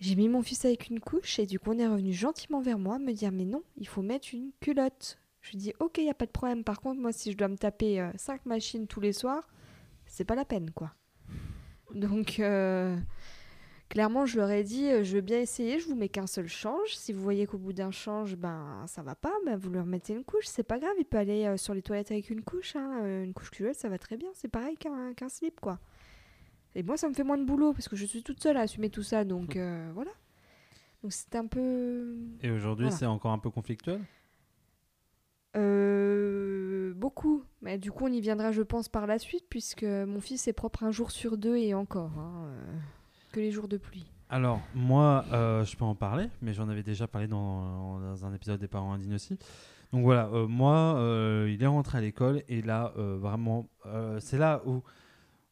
[0.00, 2.78] J'ai mis mon fils avec une couche et du coup, on est revenu gentiment vers
[2.78, 5.18] moi me dire Mais non, il faut mettre une culotte.
[5.46, 6.64] Je lui dis Ok, il n'y a pas de problème.
[6.64, 9.46] Par contre, moi, si je dois me taper euh, cinq machines tous les soirs,
[10.04, 10.92] c'est pas la peine, quoi.
[11.94, 12.96] Donc, euh,
[13.88, 16.48] clairement, je leur ai dit euh, Je veux bien essayer, je vous mets qu'un seul
[16.48, 16.96] change.
[16.96, 20.14] Si vous voyez qu'au bout d'un change, ben ça va pas, ben, vous lui remettez
[20.14, 20.46] une couche.
[20.46, 22.74] C'est pas grave, il peut aller euh, sur les toilettes avec une couche.
[22.74, 23.22] hein.
[23.22, 24.30] Une couche culotte, ça va très bien.
[24.34, 25.78] C'est pareil qu'un slip, quoi.
[26.74, 28.62] Et moi, ça me fait moins de boulot parce que je suis toute seule à
[28.62, 29.24] assumer tout ça.
[29.24, 29.56] Donc,
[29.94, 30.10] voilà.
[31.04, 32.16] Donc, un peu.
[32.42, 32.96] Et aujourd'hui, Voilà.
[32.98, 34.00] c'est encore un peu conflictuel?
[35.56, 37.42] Euh, beaucoup.
[37.62, 40.52] Mais du coup, on y viendra, je pense, par la suite, puisque mon fils est
[40.52, 42.12] propre un jour sur deux et encore.
[42.18, 42.74] hein, euh,
[43.32, 44.06] que les jours de pluie.
[44.28, 48.34] Alors, moi, euh, je peux en parler, mais j'en avais déjà parlé dans, dans un
[48.34, 49.38] épisode des parents indignes aussi.
[49.92, 50.96] Donc voilà, moi,
[51.48, 53.68] il est rentré à l'école et là, vraiment,
[54.18, 54.82] c'est là où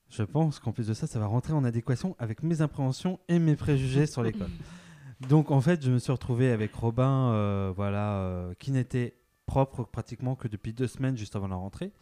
[0.09, 3.39] je pense qu'en plus de ça, ça va rentrer en adéquation avec mes appréhensions et
[3.39, 4.51] mes préjugés sur l'école.
[5.29, 9.15] Donc en fait, je me suis retrouvé avec Robin, voilà, qui n'était
[9.47, 11.93] propre pratiquement que depuis deux semaines juste avant la rentrée.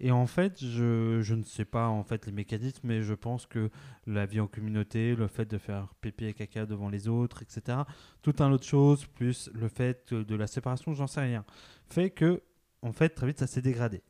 [0.00, 3.46] Et en fait, je, je ne sais pas en fait les mécanismes, mais je pense
[3.46, 3.70] que
[4.06, 7.78] la vie en communauté, le fait de faire pipi et caca devant les autres, etc.,
[8.22, 11.44] tout un autre chose, plus le fait de la séparation, j'en sais rien,
[11.88, 12.42] fait que
[12.82, 14.02] en fait très vite ça s'est dégradé.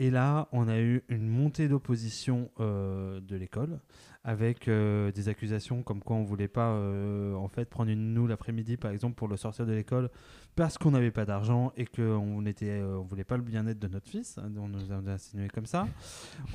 [0.00, 3.80] Et là, on a eu une montée d'opposition euh, de l'école
[4.24, 8.26] avec euh, des accusations comme quoi on voulait pas euh, en fait prendre une nous
[8.26, 10.08] l'après-midi par exemple pour le sortir de l'école
[10.56, 14.08] parce qu'on n'avait pas d'argent et qu'on était on voulait pas le bien-être de notre
[14.08, 15.86] fils hein, on nous a insinué comme ça.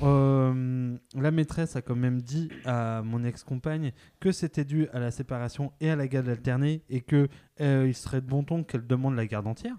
[0.00, 5.72] La maîtresse a quand même dit à mon ex-compagne que c'était dû à la séparation
[5.80, 7.28] et à la garde alternée et que
[7.60, 9.76] il serait de bon ton qu'elle demande la garde entière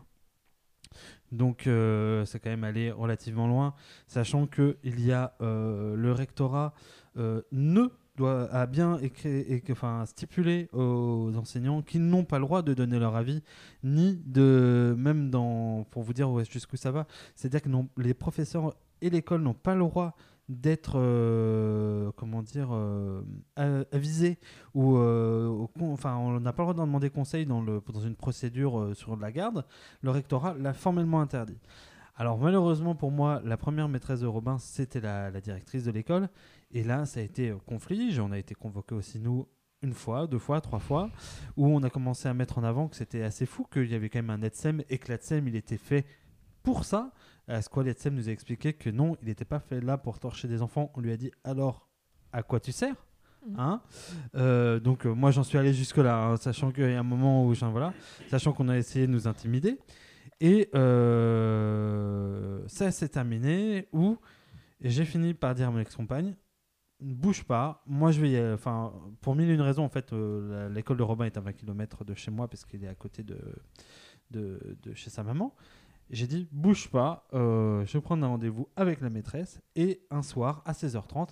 [1.32, 3.74] donc euh, c'est quand même allé relativement loin
[4.08, 6.74] sachant que il y a euh, le rectorat
[7.18, 12.62] euh, ne doit a bien écrit enfin stipulé aux enseignants qu'ils n'ont pas le droit
[12.64, 13.44] de donner leur avis
[13.84, 17.06] ni de même dans pour vous dire jusqu'où ça va.
[17.36, 20.16] C'est-à-dire que non- les professeurs et l'école n'ont pas le droit
[20.50, 23.22] d'être euh, comment dire euh,
[23.56, 24.40] a- avisés
[24.74, 28.16] ou euh, enfin on n'a pas le droit d'en demander conseil dans le dans une
[28.16, 29.66] procédure sur la garde
[30.02, 31.60] le rectorat l'a formellement interdit
[32.20, 36.30] alors malheureusement pour moi, la première maîtresse de Robin, c'était la, directrice de l'école.
[36.72, 38.20] Et là, ça a été conflit.
[38.20, 39.48] On a été convoqués aussi, nous,
[39.84, 41.12] une fois, deux fois, trois fois,
[41.56, 44.10] où on a commencé à mettre en avant que c'était assez fou, qu'il y avait
[44.10, 46.06] quand même un ETSEM et que l'ETSEM, il était fait
[46.64, 47.14] pour ça.
[47.48, 50.20] À ce quoi l'ETSEM nous a expliqué que non, il n'était pas fait là pour
[50.20, 50.92] torcher des enfants.
[50.96, 51.88] On lui a dit alors,
[52.34, 52.96] à quoi tu sers
[53.48, 53.56] Mhm.
[53.60, 53.82] Hein?
[54.36, 57.46] Euh, donc euh, moi j'en suis allé jusque là, sachant qu'il y a un moment
[57.46, 57.94] où j'en- voilà,
[58.30, 59.78] sachant qu'on a essayé de nous intimider.
[60.42, 64.18] Et euh, ça s'est terminé où
[64.82, 66.36] j'ai fini par dire à mon ex-compagne
[67.00, 68.54] ne bouge pas, moi je vais.
[68.54, 68.92] Enfin,
[69.22, 72.04] pour mille et une raisons, en fait, euh, l'école de Robin est à 20 km
[72.04, 73.38] de chez moi parce qu'il est à côté de,
[74.32, 75.54] de, de chez sa maman.
[76.10, 79.60] J'ai dit bouge pas, euh, je vais prendre un rendez-vous avec la maîtresse.
[79.76, 81.30] Et un soir, à 16h30,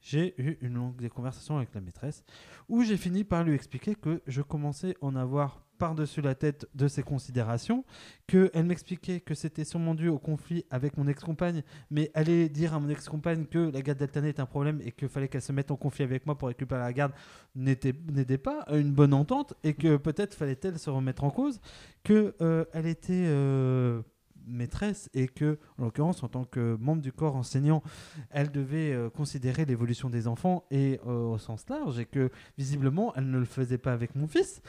[0.00, 2.24] j'ai eu une longue conversation avec la maîtresse
[2.68, 6.66] où j'ai fini par lui expliquer que je commençais à en avoir par-dessus la tête
[6.74, 7.84] de ses considérations,
[8.26, 12.80] qu'elle m'expliquait que c'était sûrement dû au conflit avec mon ex-compagne, mais aller dire à
[12.80, 15.70] mon ex-compagne que la garde alternée est un problème et qu'il fallait qu'elle se mette
[15.70, 17.12] en conflit avec moi pour récupérer la garde
[17.54, 17.92] n'était
[18.38, 21.60] pas une bonne entente et que peut-être fallait-elle se remettre en cause,
[22.04, 24.02] que euh, était euh,
[24.46, 27.82] maîtresse et que, en l'occurrence, en tant que membre du corps enseignant,
[28.30, 33.12] elle devait euh, considérer l'évolution des enfants et euh, au sens large et que visiblement
[33.16, 34.62] elle ne le faisait pas avec mon fils.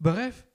[0.00, 0.46] Bref,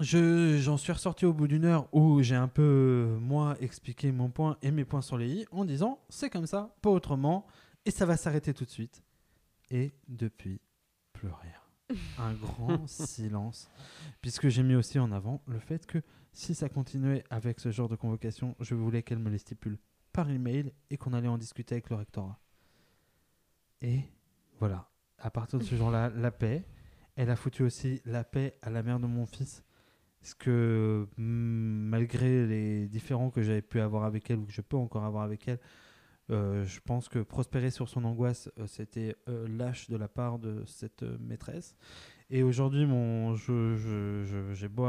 [0.00, 4.12] je- j'en suis ressorti au bout d'une heure où j'ai un peu, euh, moi, expliqué
[4.12, 7.46] mon point et mes points sur les i en disant c'est comme ça, pas autrement,
[7.84, 9.02] et ça va s'arrêter tout de suite.
[9.70, 10.60] Et depuis,
[11.12, 11.57] plus rien.
[12.18, 13.70] Un grand silence.
[14.20, 17.88] Puisque j'ai mis aussi en avant le fait que si ça continuait avec ce genre
[17.88, 19.78] de convocation, je voulais qu'elle me les stipule
[20.12, 22.38] par email et qu'on allait en discuter avec le rectorat.
[23.80, 24.02] Et
[24.58, 26.64] voilà, à partir de ce jour-là, la paix.
[27.16, 29.64] Elle a foutu aussi la paix à la mère de mon fils.
[30.20, 34.60] Parce que mm, malgré les différends que j'avais pu avoir avec elle ou que je
[34.60, 35.58] peux encore avoir avec elle,
[36.30, 40.38] euh, je pense que prospérer sur son angoisse, euh, c'était euh, lâche de la part
[40.38, 41.74] de cette maîtresse.
[42.30, 42.86] Et aujourd'hui,
[44.52, 44.86] j'ai beau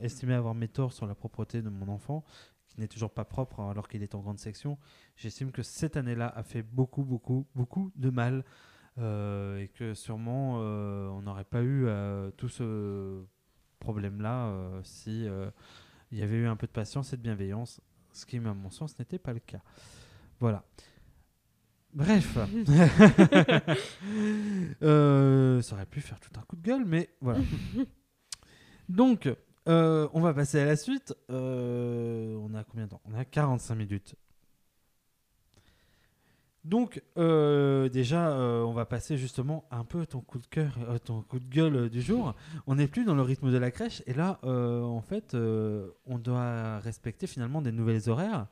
[0.00, 2.24] estimer avoir mes torts sur la propreté de mon enfant,
[2.66, 4.76] qui n'est toujours pas propre alors qu'il est en grande section.
[5.14, 8.44] J'estime que cette année-là a fait beaucoup, beaucoup, beaucoup de mal
[8.98, 11.86] et que sûrement on n'aurait pas eu
[12.36, 13.24] tout ce
[13.78, 15.28] problème-là si
[16.10, 17.80] il y avait eu un peu de patience et de bienveillance,
[18.12, 19.62] ce qui, à mon sens, n'était pas le cas.
[20.40, 20.64] Voilà.
[21.92, 22.38] Bref,
[24.82, 27.40] Euh, ça aurait pu faire tout un coup de gueule, mais voilà.
[28.88, 29.28] Donc,
[29.68, 31.14] euh, on va passer à la suite.
[31.30, 33.02] Euh, on a combien de temps?
[33.04, 34.14] On a 45 minutes.
[36.64, 41.48] Donc, déjà, on va passer justement un peu ton coup de cœur, ton coup de
[41.48, 42.34] gueule du jour.
[42.66, 46.78] On n'est plus dans le rythme de la crèche, et là, en fait, on doit
[46.78, 48.46] respecter finalement des nouvelles horaires.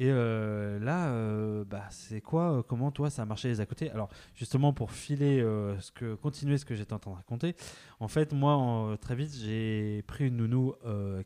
[0.00, 3.66] Et euh, là, euh, bah, c'est quoi euh, Comment toi, ça a marché les à
[3.66, 3.90] côté?
[3.90, 5.40] Alors, justement, pour filer,
[5.80, 7.56] ce que, continuer ce que j'étais en train de raconter,
[7.98, 10.74] en fait, moi, très vite, j'ai pris une nounou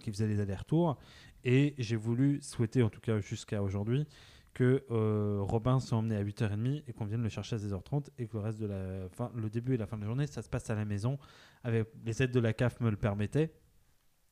[0.00, 0.98] qui faisait les allers-retours
[1.44, 4.06] et j'ai voulu souhaiter, en tout cas jusqu'à aujourd'hui,
[4.54, 8.36] que Robin soit emmené à 8h30 et qu'on vienne le chercher à 16h30 et que
[8.38, 10.48] le reste de la fin, le début et la fin de la journée, ça se
[10.48, 11.18] passe à la maison
[11.62, 13.52] avec les aides de la CAF me le permettaient.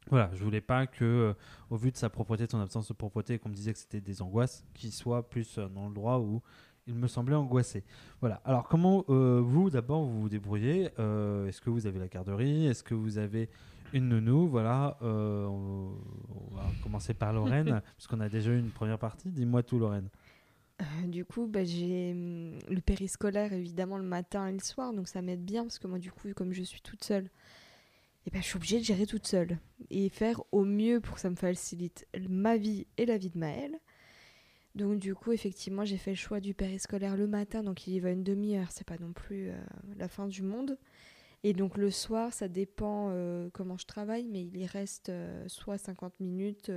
[0.09, 1.35] Voilà, je voulais pas que, euh,
[1.69, 4.01] au vu de sa propreté, de son absence de propreté, qu'on me disait que c'était
[4.01, 6.43] des angoisses, qu'il soit plus euh, dans le droit où
[6.87, 7.85] il me semblait angoissé.
[8.21, 8.41] Voilà.
[8.45, 12.83] Alors, comment euh, vous, d'abord, vous vous débrouillez Est-ce que vous avez la garderie Est-ce
[12.83, 13.49] que vous avez
[13.93, 14.97] une nounou Voilà.
[15.03, 15.93] on,
[16.29, 19.29] on va commencer par Lorraine, puisqu'on a déjà eu une première partie.
[19.29, 20.09] Dis-moi tout, Lorraine.
[21.05, 25.23] Du coup, bah, j'ai hum, le périscolaire évidemment le matin et le soir, donc ça
[25.23, 27.29] m'aide bien parce que moi, du coup, comme je suis toute seule,
[28.27, 29.59] et ben, je suis obligée de gérer toute seule
[29.91, 33.39] et faire au mieux pour que ça me facilite ma vie et la vie de
[33.39, 33.79] Maëlle.
[34.75, 38.01] Donc, du coup, effectivement, j'ai fait le choix du périscolaire le matin, donc il y
[38.01, 39.59] va une demi-heure, c'est pas non plus euh,
[39.97, 40.79] la fin du monde.
[41.43, 45.43] Et donc, le soir, ça dépend euh, comment je travaille, mais il y reste euh,
[45.49, 46.71] soit 50 minutes,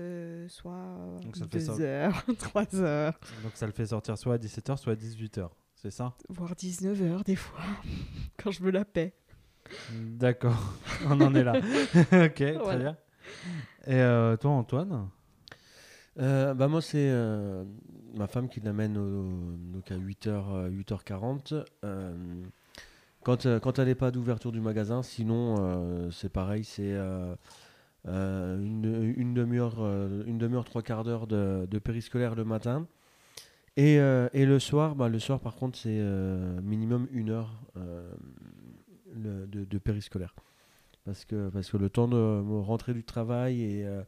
[0.48, 1.82] soit Donc, ça te fait 2 ça.
[1.82, 3.20] heures, 3 heures.
[3.44, 5.50] Donc, ça le fait sortir soit à 17h, soit à 18h.
[5.76, 6.16] C'est ça?
[6.30, 7.60] Voire 19h des fois,
[8.42, 9.14] quand je veux la paix.
[9.90, 10.74] D'accord.
[11.06, 11.54] on en est là.
[12.12, 12.80] ok, très Voilà.
[12.80, 12.98] bien.
[13.88, 15.10] Et euh, toi, Antoine?
[16.20, 17.64] Euh, bah moi, c'est euh,
[18.16, 21.54] ma femme qui l'amène au- donc à 8h, 8h40.
[21.84, 22.14] Euh,
[23.24, 27.36] quand quand elle n'est pas d'ouverture du magasin, sinon, euh, c'est pareil, c'est euh,
[28.08, 29.80] euh, une, une demi-heure,
[30.26, 32.86] une demi-heure, trois quarts d'heure de, de périscolaire le matin.
[33.76, 37.60] Et, euh, et le soir, bah, le soir, par contre, c'est euh, minimum une heure
[37.78, 38.12] euh,
[39.16, 40.34] le- de, de périscolaire.
[41.06, 44.04] Parce que, parce que le temps de me rentrer du travail et, euh,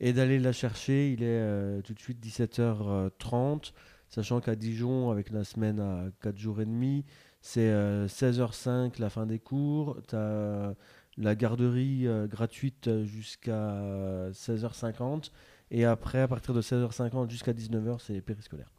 [0.00, 3.72] et d'aller la chercher, il est euh, tout de suite 17h30,
[4.08, 7.04] sachant qu'à Dijon, avec la semaine à 4 jours et demi,
[7.40, 9.98] c'est euh, 16h05 la fin des cours.
[10.08, 10.74] Tu as
[11.16, 15.30] la garderie euh, gratuite jusqu'à 16h50.
[15.70, 18.70] Et après, à partir de 16h50 jusqu'à 19h, c'est périscolaire.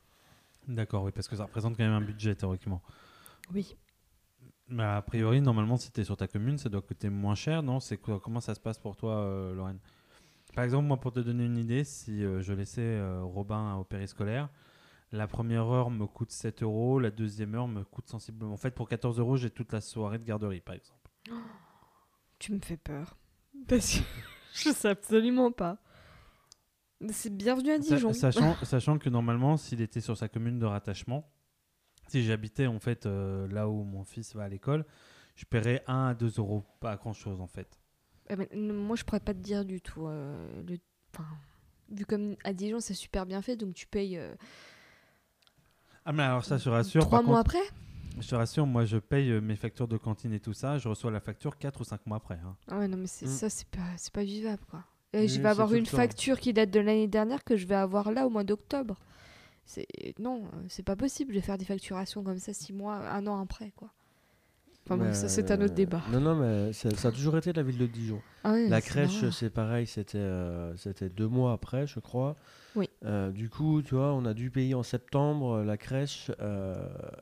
[0.67, 2.82] D'accord, oui, parce que ça représente quand même un budget théoriquement.
[3.53, 3.76] Oui.
[4.68, 7.61] Mais a priori, normalement, si tu es sur ta commune, ça doit coûter moins cher,
[7.61, 7.80] non?
[7.80, 9.80] C'est Comment ça se passe pour toi, euh, Lorraine?
[10.55, 13.84] Par exemple, moi, pour te donner une idée, si euh, je laissais euh, Robin au
[13.84, 14.49] périscolaire,
[15.11, 18.53] la première heure me coûte 7 euros, la deuxième heure me coûte sensiblement.
[18.53, 21.09] En fait, pour 14 euros, j'ai toute la soirée de garderie, par exemple.
[22.39, 23.18] Tu me fais peur.
[23.68, 24.03] Parce que
[24.53, 25.78] je sais absolument pas.
[27.11, 28.13] C'est bienvenu à Sa- Dijon.
[28.13, 31.30] Sachant, sachant que normalement, s'il était sur sa commune de rattachement,
[32.08, 34.86] si j'habitais en fait euh, là où mon fils va à l'école,
[35.36, 37.80] je paierais 1 à 2 euros, pas grand chose en fait.
[38.56, 40.08] Moi, je pourrais pas te dire du tout.
[40.08, 40.78] euh, le...
[41.14, 41.28] enfin,
[41.91, 44.34] vu comme à Dijon, c'est super bien fait, donc tu payes euh,
[46.06, 47.01] Ah, mais alors ça, je te rassure.
[47.01, 47.76] trois mois contre, après?
[48.20, 51.12] Je te rassure, moi je paye mes factures de cantine et tout ça, je reçois
[51.12, 52.36] la facture 4 ou 5 mois après.
[52.45, 52.56] hein.
[52.70, 53.28] Ah ouais, non, mais Mm.
[53.28, 54.84] ça, c'est pas, c'est pas vivable, quoi.
[55.14, 57.76] Et Oui, je vais avoir une facture qui date de l'année dernière que je vais
[57.76, 58.97] avoir là au mois d'octobre.
[59.66, 59.88] C'est
[60.20, 63.41] non, euh, c'est pas possible de faire des facturations comme ça six mois, un an
[63.41, 63.89] après, quoi.
[64.88, 66.03] Enfin bon, Mais, ça c'est un autre euh, débat.
[66.11, 68.22] Non, non, mais ça, ça a toujours été la ville de Dijon.
[68.43, 72.36] Ah La crèche, c'est pareil, c'était euh, c'était deux mois après, je crois.
[72.76, 72.88] Oui.
[73.03, 76.76] Euh, du coup, tu vois, on a dû payer en septembre euh, la crèche, euh,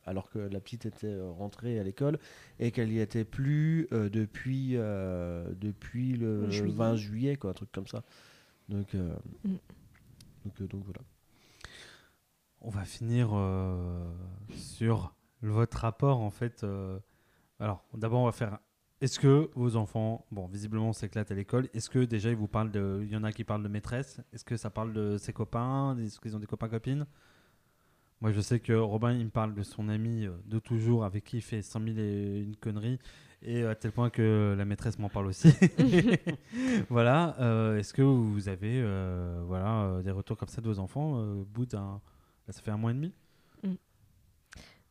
[0.05, 2.19] alors que la petite était euh, rentrée à l'école
[2.59, 6.75] et qu'elle y était plus euh, depuis, euh, depuis le Juillet.
[6.75, 8.03] 20 juillet, quoi, un truc comme ça.
[8.67, 9.13] Donc, euh,
[9.45, 9.51] Mm.
[10.43, 10.99] donc, euh, donc voilà.
[12.63, 14.05] On va finir euh,
[14.55, 16.63] sur votre rapport en fait.
[16.63, 16.97] euh,
[17.59, 18.59] Alors, d'abord, on va faire.
[19.01, 21.67] Est-ce que vos enfants, bon, visiblement, on s'éclate à l'école.
[21.73, 23.01] Est-ce que déjà ils vous parlent de.
[23.03, 24.21] Il y en a qui parlent de maîtresse.
[24.31, 27.05] Est-ce que ça parle de ses copains Est-ce qu'ils ont des copains copines?
[28.21, 31.25] Moi, je sais que Robin, il me parle de son ami euh, de toujours avec
[31.25, 32.99] qui il fait 100 000 et une conneries.
[33.41, 35.49] Et à tel point que la maîtresse m'en parle aussi.
[36.89, 37.35] voilà.
[37.41, 41.41] euh, Est-ce que vous avez euh, voilà, des retours comme ça de vos enfants euh,
[41.41, 41.99] au bout d'un.
[42.47, 43.13] Là, ça fait un mois et demi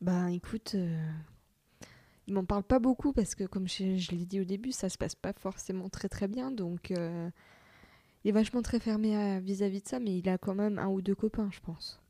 [0.01, 1.11] Bah écoute, euh,
[2.27, 4.89] il m'en parle pas beaucoup parce que comme je, je l'ai dit au début, ça
[4.89, 6.51] se passe pas forcément très très bien.
[6.51, 7.29] Donc euh,
[8.23, 11.01] il est vachement très fermé vis-à-vis de ça, mais il a quand même un ou
[11.01, 12.01] deux copains, je pense.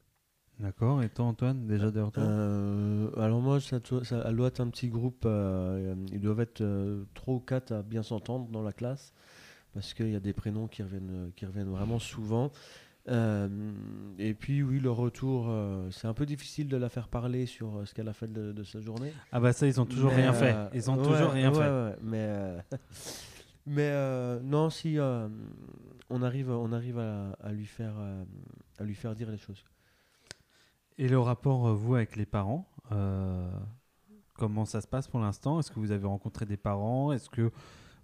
[0.60, 1.02] D'accord.
[1.04, 4.70] Et toi, Antoine, déjà retours Euh, alors moi, ça, doit- ça elle doit être un
[4.70, 5.24] petit groupe.
[5.26, 9.14] euh, ils doivent être euh, trois ou quatre à bien s'entendre dans la classe,
[9.74, 12.52] parce qu'il y a des prénoms qui reviennent, qui reviennent vraiment souvent.
[13.10, 13.50] Euh,
[14.18, 17.76] et puis oui, le retour, euh, c'est un peu difficile de la faire parler sur
[17.78, 19.12] euh, ce qu'elle a fait de, de sa journée.
[19.32, 20.56] Ah, bah ça, ils ont toujours Mais, rien fait.
[20.74, 21.70] Ils ont ouais, toujours rien ouais, fait.
[21.70, 22.58] ouais, mais
[23.66, 24.98] mais non, si
[26.10, 27.96] on arrive, on arrive à, à lui faire,
[28.78, 29.64] à lui faire dire les choses.
[30.98, 32.70] Et le rapport, vous, avec les parents,
[34.36, 35.60] comment ça se passe pour l'instant?
[35.60, 37.12] Est-ce que vous avez rencontré des parents?
[37.12, 37.52] Est-ce que.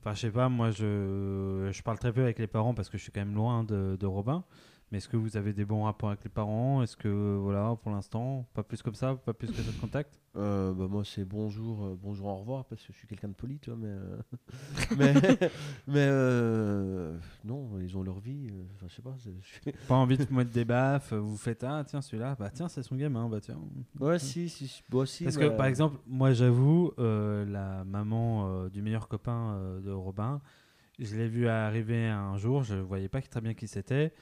[0.01, 2.97] Enfin, je sais pas, moi, je, je parle très peu avec les parents parce que
[2.97, 4.45] je suis quand même loin de, de Robin.
[4.91, 6.81] Mais est-ce que vous avez des bons rapports avec les parents?
[6.81, 10.19] Est-ce que, voilà, pour l'instant, pas plus comme ça, pas plus que ça de contact?
[10.35, 13.33] Euh, bah, moi, c'est bonjour, euh, bonjour, au revoir, parce que je suis quelqu'un de
[13.33, 14.17] poli, tu vois, mais euh,
[14.97, 15.13] mais,
[15.87, 18.47] mais non, ils ont leur vie.
[18.75, 19.15] Enfin, je sais pas.
[19.87, 22.95] Pas envie de mettre des baffes Vous faites, ah, tiens, celui-là, bah tiens, c'est son
[22.95, 23.59] gamin, bah tiens.
[23.99, 28.67] Ouais, si, si, si, bon, si, Parce mais, que, par exemple, moi, j'avoue, la maman
[28.69, 30.41] du meilleur copain de Robin,
[30.97, 34.13] je l'ai vu arriver un jour, je ne voyais pas très bien qui c'était.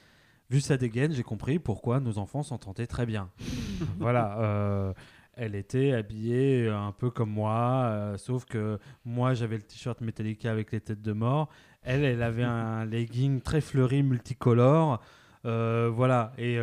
[0.50, 3.30] Vu sa dégaine, j'ai compris pourquoi nos enfants s'entendaient très bien.
[3.98, 4.38] voilà.
[4.40, 4.92] euh,
[5.40, 10.50] elle était habillée un peu comme moi, euh, sauf que moi, j'avais le t-shirt Metallica
[10.50, 11.48] avec les têtes de mort.
[11.82, 15.00] Elle, elle avait un legging très fleuri, multicolore.
[15.44, 16.32] Euh, voilà.
[16.38, 16.54] Et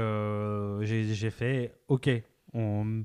[0.85, 2.09] j'ai fait, OK,
[2.53, 3.03] on,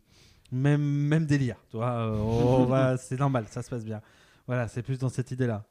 [0.50, 2.10] même, même délire, tu vois.
[2.10, 4.00] on va- c'est normal, ça se passe bien.
[4.46, 5.64] Voilà, c'est plus dans cette idée-là.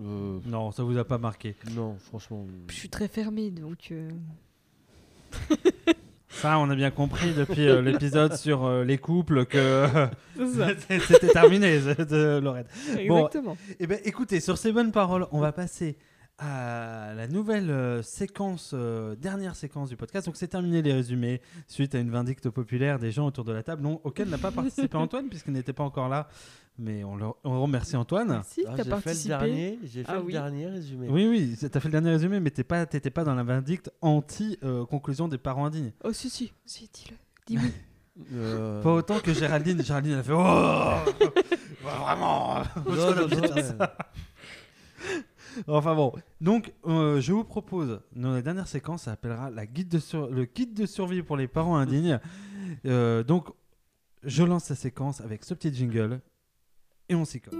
[0.00, 1.56] Euh, Non, ça vous a pas marqué.
[1.74, 2.46] non, franchement.
[2.68, 4.10] Je suis très fermée, donc euh,
[6.32, 9.86] Ça, on a bien compris depuis euh, l'épisode sur euh, les couples que
[11.06, 12.66] c'était terminé, de Lorraine.
[13.06, 13.56] Bon, Exactement.
[13.78, 15.96] Eh ben, écoutez, sur ces bonnes paroles, on va passer
[16.44, 20.26] à la nouvelle euh, séquence, euh, dernière séquence du podcast.
[20.26, 23.62] Donc, c'est terminé les résumés suite à une vindicte populaire des gens autour de la
[23.62, 26.28] table, non, auquel n'a pas participé Antoine puisqu'il n'était pas encore là.
[26.78, 28.42] Mais on, le, on remercie Antoine.
[28.44, 29.28] Si, Ah, t'as j'ai fait le participé.
[29.28, 30.32] dernier, j'ai fait Ah le oui.
[30.32, 31.06] dernier résumé.
[31.10, 33.90] Oui, oui, t'as fait le dernier résumé, mais t'es pas, t'étais pas dans la vindicte
[34.00, 35.92] anti-conclusion des parents indignes.
[36.02, 37.16] Oh si si, si dis-le,
[37.46, 37.70] dis-oui.
[38.34, 39.82] Euh, Pas autant que Géraldine.
[39.82, 40.96] Géraldine a fait Oh
[41.82, 43.96] Vraiment non, non, ça.
[45.68, 49.88] Enfin bon, donc euh, je vous propose, dans la dernière séquence, ça s'appellera la guide
[49.88, 52.18] de sur- le guide de survie pour les parents indignes.
[52.86, 53.48] Euh, donc,
[54.22, 56.20] je lance la séquence avec ce petit jingle
[57.08, 57.58] et on s'y colle.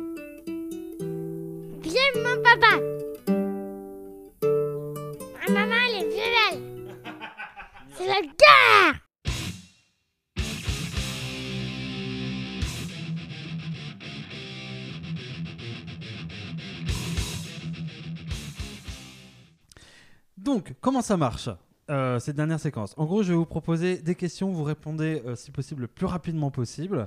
[1.83, 2.81] Viens, mon papa.
[5.49, 6.97] Ma maman, elle est violente.
[7.97, 9.01] C'est la guerre.
[20.43, 21.49] Donc, comment ça marche
[21.89, 22.95] euh, cette dernière séquence?
[22.97, 26.07] En gros, je vais vous proposer des questions, vous répondez euh, si possible le plus
[26.07, 27.07] rapidement possible.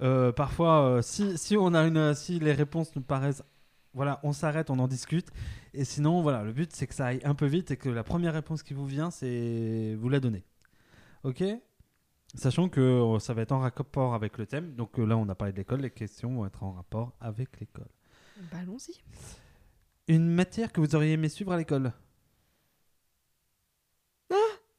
[0.00, 3.44] Euh, parfois, si, si on a une, si les réponses nous paraissent,
[3.92, 5.28] voilà, on s'arrête, on en discute.
[5.72, 8.02] Et sinon, voilà, le but c'est que ça aille un peu vite et que la
[8.02, 10.42] première réponse qui vous vient, c'est vous la donnez.
[11.22, 11.44] Ok?
[12.34, 14.74] Sachant que ça va être en rapport avec le thème.
[14.74, 17.86] Donc là, on a parlé de l'école, les questions vont être en rapport avec l'école.
[18.50, 18.98] Bah allons-y.
[20.08, 21.92] Une matière que vous auriez aimé suivre à l'école?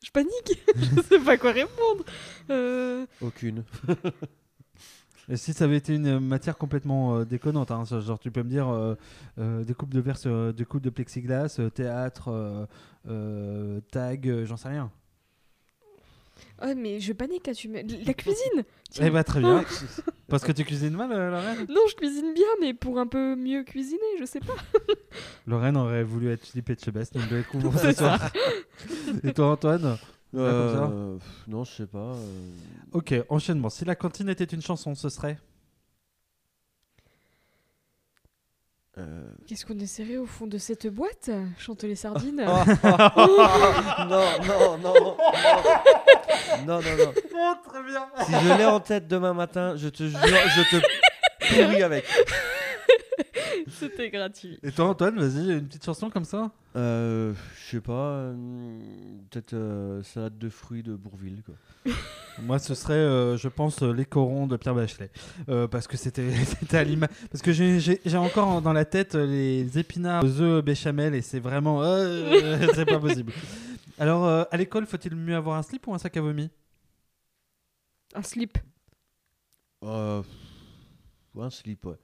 [0.06, 2.04] Je panique, je sais pas quoi répondre.
[2.52, 3.64] Euh, Aucune.
[5.28, 8.50] Et si ça avait été une matière complètement euh, déconnante, hein, genre tu peux me
[8.50, 8.94] dire euh,
[9.40, 12.66] euh, des coupes de verre, sur- euh, des coupes de plexiglas, euh, théâtre, euh,
[13.10, 14.92] euh, tag, euh, j'en sais rien.
[16.62, 17.84] Oh mais je panique tu mets...
[18.06, 18.64] La cuisine.
[19.00, 19.64] Eh bah très bien.
[20.30, 21.66] Parce que tu cuisines mal, euh, Lorraine?
[21.70, 24.56] Non, je cuisine bien, mais pour un peu mieux cuisiner, je sais pas.
[25.48, 28.20] Lorraine aurait voulu être Philippe Etchebest, donc de découvrir C'est ce soir.
[29.24, 29.98] Et toi Antoine?
[30.36, 32.14] Euh, pff, non, je sais pas.
[32.16, 32.50] euh,
[32.92, 33.70] Ok, enchaînement.
[33.70, 35.38] Si la cantine était une chanson, ce serait?
[38.98, 42.66] Euh, Qu'est-ce qu'on essaierait au fond de cette boîte Chante les sardines non,
[44.10, 45.18] non, non, non.
[46.66, 47.14] Non, non, non.
[47.38, 50.86] Oh, très bien Si je l'ai en tête demain matin, je te jure, je te
[51.48, 52.06] pourris avec.
[53.80, 54.60] C'était gratuit.
[54.64, 56.52] Et toi, Antoine, vas-y, une petite chanson comme ça?
[56.76, 58.80] Euh, je sais pas, euh,
[59.30, 61.42] peut-être euh, salade de fruits de Bourville.
[61.46, 61.56] Quoi.
[62.42, 65.10] Moi, ce serait, euh, je pense, euh, les corons de Pierre Bachelet.
[65.50, 67.10] Euh, parce que c'était c'était à l'image.
[67.32, 71.82] Parce que j'ai- encore dans la tête les épinards aux œufs béchamel et c'est vraiment.
[71.84, 73.32] euh, c'est pas possible.
[73.98, 76.50] Alors, euh, à l'école, faut-il mieux avoir un slip ou un sac à vomi?
[78.14, 78.58] Un slip.
[79.84, 80.22] Euh,
[81.40, 81.96] un slip, ouais.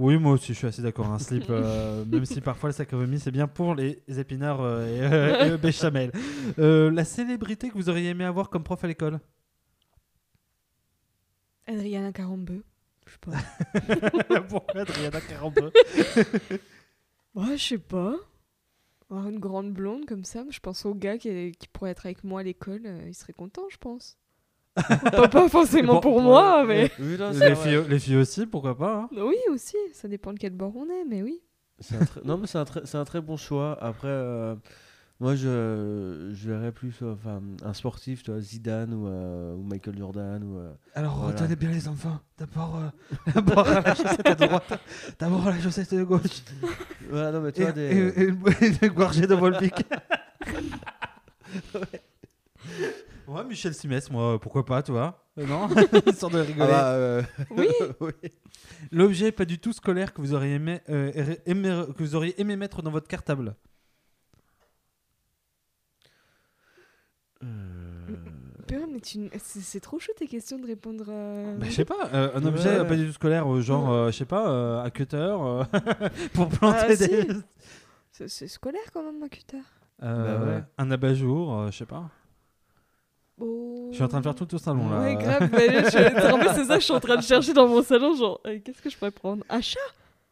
[0.00, 1.06] Oui, moi aussi, je suis assez d'accord.
[1.12, 4.62] Un slip, euh, même si parfois le sac à vomi, c'est bien pour les épinards
[4.62, 6.10] euh, et, euh, et le béchamel.
[6.58, 9.20] Euh, la célébrité que vous auriez aimé avoir comme prof à l'école
[11.66, 12.64] Adriana Carambeu.
[13.06, 14.40] Je sais pas.
[14.48, 15.70] Pourquoi Adriana Carambeu
[17.34, 18.16] Ouais, je sais pas.
[19.10, 22.24] Avoir une grande blonde comme ça, je pense au gars qui, qui pourrait être avec
[22.24, 24.16] moi à l'école, il serait content, je pense.
[24.74, 26.90] Pas, pas forcément Bon, pour moi, mais.
[26.98, 30.52] Oui, les, filles, les filles aussi, pourquoi pas hein Oui, aussi, ça dépend de quel
[30.52, 31.40] bord on est, mais oui.
[31.80, 33.76] C'est un très- Non, mais c'est un, très- c'est un très bon choix.
[33.82, 34.54] Après, euh,
[35.18, 39.62] moi, je, je verrais plus euh, enfin, un sportif, tu vois, Zidane ou, euh, ou
[39.62, 40.42] Michael Jordan.
[40.44, 41.34] Ou, euh, Alors, Voilà.
[41.40, 42.20] retenez bien les enfants.
[42.38, 44.80] D'abord, euh, d'abord la chaussette à droite,
[45.18, 46.42] d'abord la chaussette de gauche.
[47.10, 47.80] Voilà, non, mais tu Et, des...
[47.80, 48.38] et- et une,
[48.82, 49.74] une gorgée de Volvic.
[51.74, 51.80] ouais.
[53.48, 55.68] Michel Simès, moi, pourquoi pas, tu vois Euh, Non
[56.06, 56.68] Histoire de Ah rigoler.
[56.70, 57.68] bah, euh, Oui,
[58.00, 58.12] oui.
[58.92, 61.12] L'objet pas du tout scolaire que vous auriez aimé, euh,
[61.46, 63.54] aimé- que vous auriez aimé mettre dans votre cartable.
[68.66, 69.30] Purée, mais tu...
[69.38, 71.04] c'est trop chaud tes questions de répondre.
[71.08, 72.86] euh, Bah, je sais pas, euh, un objet Ouais.
[72.86, 75.64] pas du tout scolaire, genre, euh, je sais pas, euh, un cutter euh,
[76.34, 76.96] pour planter Ah, des.
[76.96, 77.26] si.
[78.12, 79.56] C'est- C'est scolaire quand même, un cutter.
[80.02, 80.62] Euh, Bah ouais.
[80.78, 82.10] Un abat-jour, euh, je sais pas.
[83.40, 83.88] Oh.
[83.90, 85.00] Je suis en train de faire tout au salon là.
[85.00, 86.32] Ouais, grave, mais je...
[86.32, 88.58] en fait, c'est ça, je suis en train de chercher dans mon salon, genre, euh,
[88.64, 89.44] qu'est-ce que je pourrais prendre?
[89.48, 89.78] Un chat?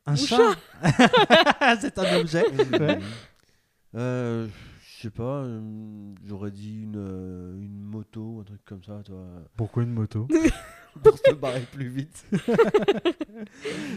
[0.07, 0.57] Un Ou chat?
[1.81, 2.45] C'est un objet.
[2.79, 3.01] Ouais.
[3.95, 4.47] Euh,
[4.83, 5.61] je sais pas, euh,
[6.27, 6.97] j'aurais dit une,
[7.59, 9.25] une moto ou un truc comme ça, toi,
[9.57, 10.29] Pourquoi une moto?
[11.03, 12.25] Pour se barrer plus vite.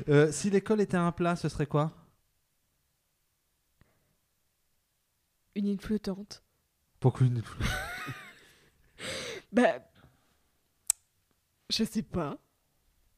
[0.08, 1.92] Euh, Si l'école était un plat, ce serait quoi?
[5.56, 6.44] Une île flottante.
[7.02, 7.42] Pourquoi une
[9.52, 9.80] Bah.
[11.70, 12.38] Je sais pas.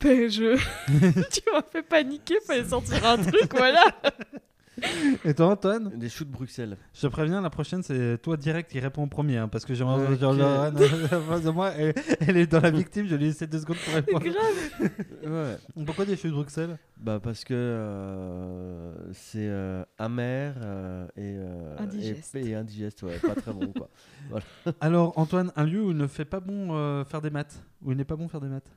[0.03, 0.57] Je.
[1.31, 3.85] tu m'as fait paniquer, fallait sortir un truc, voilà.
[5.25, 6.77] Et toi, Antoine Des choux de Bruxelles.
[6.93, 9.37] Je te préviens, la prochaine, c'est toi direct qui réponds en premier.
[9.37, 9.99] hein, parce que j'ai Ok.
[10.09, 11.71] j'ai Lorraine en face de moi.
[11.77, 14.25] Elle, elle est dans la victime, je lui ai laissé deux secondes pour répondre.
[14.25, 14.89] Grave.
[15.23, 15.83] Ouais.
[15.85, 16.77] Pourquoi des choux de Bruxelles?
[16.97, 22.35] Bah parce que euh, c'est euh, amer euh, et, euh, Indigeste.
[22.35, 23.89] et, et indigeste, ouais, pas très bon quoi.
[24.81, 27.63] Alors, Antoine, un lieu où il ne fait pas bon euh, faire des maths?
[27.81, 28.71] Où il n'est pas bon faire des maths?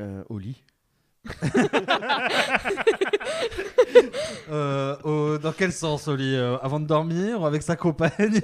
[0.00, 0.64] Euh, au lit.
[4.50, 8.40] Euh, au- Dans quel sens, au lit Euh, Avant de dormir Avec sa compagne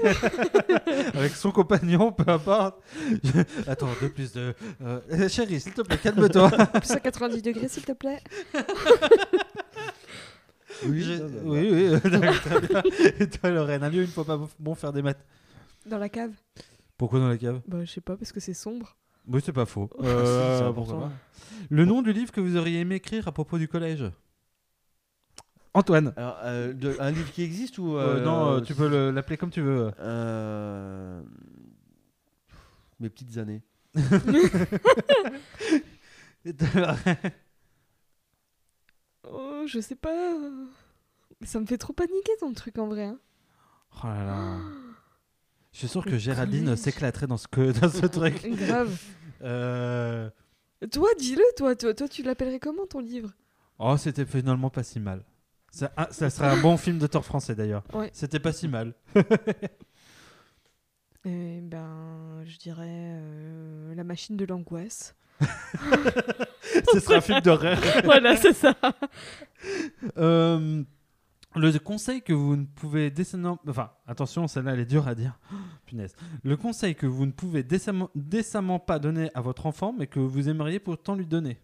[1.14, 2.80] Avec son compagnon Peu importe.
[3.66, 4.54] Attends, deux plus deux.
[4.82, 6.50] Euh, chérie, s'il te plaît, calme-toi.
[6.50, 8.20] Plus à 90 degrés, s'il te plaît.
[10.86, 12.82] Oui, Je- non, oui, oui, euh, très bien.
[13.20, 15.24] Et toi, Lorraine, un lieu où il ne faut pas bon faire des maths
[15.86, 16.32] Dans la cave
[16.98, 17.60] Pourquoi dans la cave?
[17.66, 18.96] Bah, je sais pas, parce que c'est sombre.
[19.28, 19.90] Oui, c'est pas faux.
[20.00, 21.10] c'est Euh, important.
[21.70, 24.04] Le nom du livre que vous auriez aimé écrire à propos du collège
[25.74, 26.12] Antoine.
[26.16, 29.10] Alors, euh, de- un livre qui existe ou Euh, euh, non, euh, tu peux le-
[29.10, 29.90] l'appeler comme tu veux.
[30.00, 31.22] euh,
[33.00, 33.62] Mes petites années.
[39.28, 40.38] Oh, je sais pas.
[41.42, 43.04] Ça me fait trop paniquer ton truc en vrai.
[43.04, 43.18] hein.
[44.02, 44.58] oh là là.
[45.76, 48.48] Je suis sûr que Géraldine s'éclaterait dans ce, que, dans ce truc.
[48.48, 48.98] Grave.
[49.42, 50.30] Euh,
[50.90, 53.34] Toi, dis-le, toi, toi, toi, tu l'appellerais comment ton livre?
[53.78, 55.22] Oh, c'était finalement pas si mal.
[55.70, 57.84] Ça, ah, ça serait un bon film d'auteur français d'ailleurs.
[57.92, 58.08] Ouais.
[58.14, 58.94] C'était pas si mal.
[61.28, 65.16] Eh ben, je dirais euh, La machine de l'angoisse.
[66.92, 67.76] Ce serait un film d'horreur.
[68.04, 68.74] voilà, c'est ça.
[70.16, 70.84] Euh,
[71.56, 73.58] le conseil que vous ne pouvez décemment...
[73.68, 75.38] Enfin, attention, celle-là, elle est dure à dire.
[75.52, 76.14] Oh, punaise.
[76.42, 80.18] Le conseil que vous ne pouvez décemment, décemment pas donner à votre enfant, mais que
[80.20, 81.58] vous aimeriez pourtant lui donner.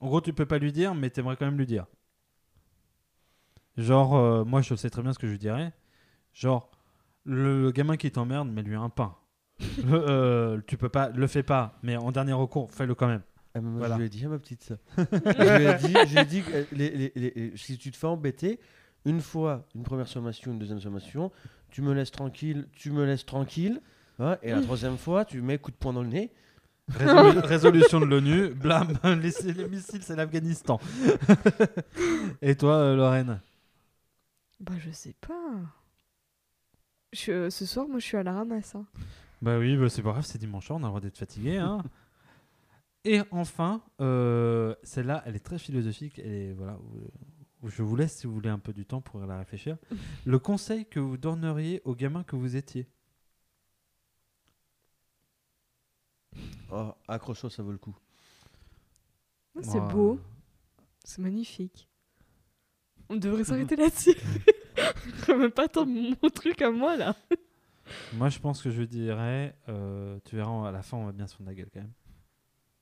[0.00, 1.86] En gros, tu peux pas lui dire, mais t'aimerais quand même lui dire.
[3.76, 5.72] Genre, euh, moi, je sais très bien ce que je lui dirais.
[6.32, 6.70] Genre,
[7.24, 9.16] le gamin qui t'emmerde, mets-lui un pain.
[9.84, 13.22] Le- euh, tu peux pas, le fais pas, mais en dernier recours, fais-le quand même.
[13.54, 13.94] Ah, moi, Voilà.
[13.94, 16.42] Je lui ai dit à ma petite je lui ai dit, je lui ai dit
[16.42, 18.58] que, euh, les- les- les- les- si tu te fais embêter,
[19.04, 21.30] une fois, une première sommation, une deuxième sommation,
[21.70, 23.80] tu me laisses tranquille, tu me laisses tranquille.
[24.18, 26.30] hein, et la troisième fois, tu mets coup de poing dans le nez.
[26.92, 30.78] Résolu- résolution de l'ONU, blam, les, les missiles, c'est l'Afghanistan.
[32.42, 33.40] Et toi, euh, Lorraine?
[34.60, 35.60] Bah, je sais pas.
[37.12, 38.74] Je- ce soir, moi, je suis à la ramasse.
[38.74, 38.86] hein.
[39.42, 41.58] Bah oui, bah c'est pas grave, c'est dimanche soir, on a le droit d'être fatigué.
[41.58, 41.82] Hein.
[43.04, 46.18] Et enfin, euh, celle-là, elle est très philosophique.
[46.18, 47.08] Et voilà, vous-
[47.68, 49.76] je vous laisse si vous voulez un peu du temps pour la réfléchir.
[50.24, 52.88] Le conseil que vous donneriez au gamin que vous étiez?
[56.70, 57.96] Oh, accroche-toi, ça vaut le coup.
[59.56, 60.18] Ah, C'est beau,
[61.04, 61.88] c'est magnifique.
[63.08, 64.16] On devrait s'arrêter là-dessus.
[65.26, 67.14] Je même pas attendre mon truc à moi là.
[68.14, 71.26] Moi, je pense que je dirais, euh, tu verras, à la fin, on va bien
[71.26, 71.92] se fondre la gueule quand même.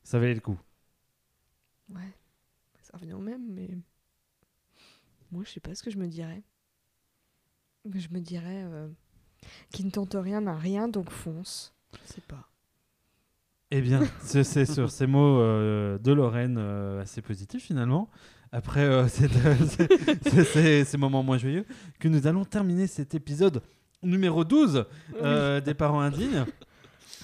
[0.05, 0.59] Ça valait le coup.
[1.89, 2.13] Ouais,
[2.81, 3.69] ça revient au même, mais.
[5.33, 6.43] Moi, je sais pas ce que je me dirais.
[7.93, 8.63] Je me dirais.
[8.65, 8.89] euh,
[9.73, 11.75] Qui ne tente rien n'a rien, donc fonce.
[12.07, 12.49] Je sais pas.
[13.71, 18.11] Eh bien, c'est sur ces mots euh, de Lorraine euh, assez positifs finalement.
[18.53, 21.65] Après euh, cette- ces- moments moins joyeux,
[21.99, 23.63] que nous allons terminer cet épisode
[24.03, 24.85] numéro 12
[25.23, 26.45] euh, des parents indignes.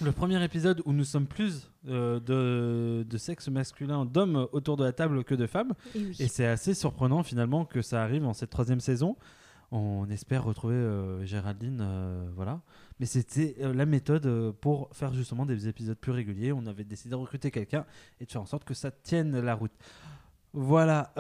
[0.00, 4.84] Le premier épisode où nous sommes plus euh, de, de sexe masculin, d'hommes autour de
[4.84, 5.72] la table que de femmes.
[5.94, 6.16] Et oui.
[6.20, 9.16] Et c'est assez surprenant finalement que ça arrive en cette troisième saison.
[9.72, 12.60] On espère retrouver euh, Géraldine, euh, voilà.
[13.00, 16.52] Mais c'était la méthode pour faire justement des épisodes plus réguliers.
[16.52, 17.84] On avait décidé de recruter quelqu'un
[18.20, 19.72] et de faire en sorte que ça tienne la route.
[20.52, 21.12] Voilà.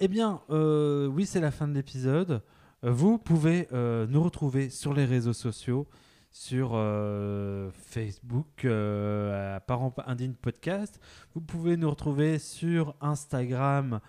[0.00, 2.40] Eh bien, oui, c'est la fin de l'épisode.
[2.82, 5.88] Vous pouvez nous retrouver sur les réseaux sociaux,
[6.36, 11.00] sur euh, Facebook, euh, à Parents Indignes Podcast.
[11.32, 14.00] Vous pouvez nous retrouver sur Instagram,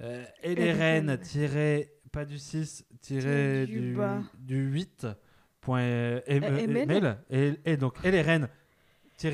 [0.00, 1.18] euh, et les reines,
[2.12, 3.94] pas du 6, tiré Du du,
[4.38, 5.06] du 8.
[5.60, 6.86] Point, euh, em- Euh, euh, ML.
[6.88, 7.16] mail.
[7.28, 8.48] et, et donc, et les reines,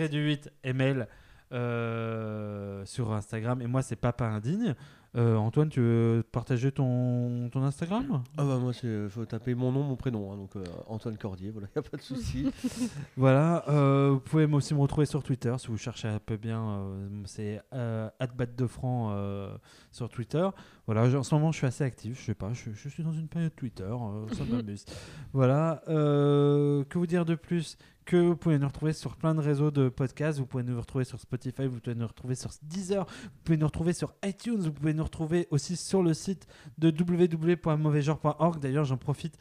[0.08, 1.06] du 8, email
[1.52, 3.62] euh, sur Instagram.
[3.62, 4.74] Et moi, c'est Papa Indigne.
[5.16, 8.22] Euh, Antoine, tu veux partager ton, ton Instagram?
[8.36, 10.30] Ah bah moi, il faut taper mon nom, mon prénom.
[10.30, 12.50] hein, donc euh, Antoine Cordier, voilà, y a pas de souci.
[13.16, 16.62] Voilà, euh, vous pouvez aussi me retrouver sur Twitter si vous cherchez un peu bien.
[16.68, 18.10] euh, c'est euh,
[18.56, 19.56] de franc euh,
[19.90, 20.46] sur Twitter.
[20.84, 22.20] Voilà, je- en ce moment je suis assez actif.
[22.20, 24.84] Je sais pas, je, je suis dans une période Twitter, euh, ça m'amuse.
[25.32, 27.78] Voilà, euh, que vous dire de plus?
[28.06, 30.38] Que vous pouvez nous retrouver sur plein de réseaux de podcasts.
[30.38, 33.66] Vous pouvez nous retrouver sur Spotify, vous pouvez nous retrouver sur Deezer, vous pouvez nous
[33.66, 36.46] retrouver sur iTunes, vous pouvez nous retrouver aussi sur le site
[36.78, 38.60] de www.mauvaigenre.org.
[38.60, 39.36] D'ailleurs, j'en profite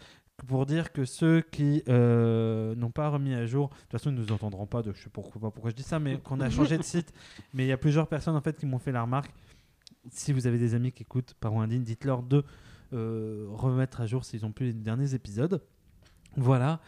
[0.48, 4.16] pour dire que ceux qui euh, n'ont pas remis à jour, de toute façon, ils
[4.16, 6.42] ne nous entendront pas, donc je sais pourquoi, pas pourquoi je dis ça, mais qu'on
[6.42, 7.14] a changé de site.
[7.54, 9.32] Mais il y a plusieurs personnes en fait qui m'ont fait la remarque.
[10.12, 12.44] Si vous avez des amis qui écoutent Parents Indignes, dites-leur de
[12.94, 15.62] euh, remettre à jour s'ils ont plus les derniers épisodes.
[16.36, 16.82] Voilà.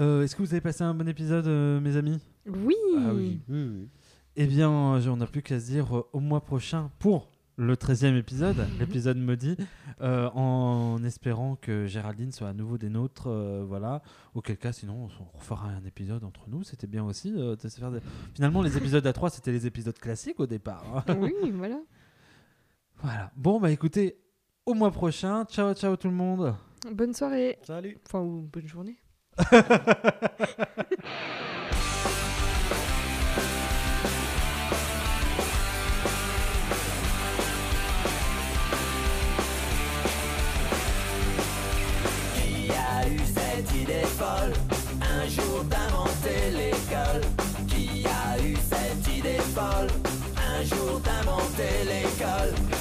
[0.00, 2.20] Euh, Est-ce que vous avez passé un bon épisode, euh, mes amis?
[2.46, 2.74] Oui.
[2.98, 3.88] ah oui, oui, oui.
[4.36, 7.74] Eh bien, euh, on n'a plus qu'à se dire euh, au mois prochain pour le
[7.74, 9.56] 13e épisode, l'épisode maudit,
[10.00, 13.26] euh, en espérant que Géraldine soit à nouveau des nôtres.
[13.26, 14.00] euh, voilà.
[14.34, 16.62] Auquel cas, sinon, on refera un épisode entre nous.
[16.62, 17.34] C'était bien aussi.
[17.36, 18.00] euh, de se faire des-
[18.34, 21.04] Finalement, les épisodes à 3, c'était les épisodes classiques au départ.
[21.08, 21.14] hein.
[21.20, 21.80] Oui, voilà.
[23.02, 23.30] voilà.
[23.36, 24.16] Bon, bah écoutez,
[24.64, 25.44] au mois prochain.
[25.44, 26.54] Ciao, ciao tout le monde.
[26.90, 27.58] Bonne soirée.
[27.64, 27.98] Salut.
[28.06, 28.96] Enfin, ou bonne journée.
[42.34, 44.52] Qui a eu cette idée folle.
[45.00, 47.22] Un jour d'inventer l'école
[47.68, 49.88] Qui a eu cette idée folle?
[50.36, 52.79] Un jour d'inventer l'école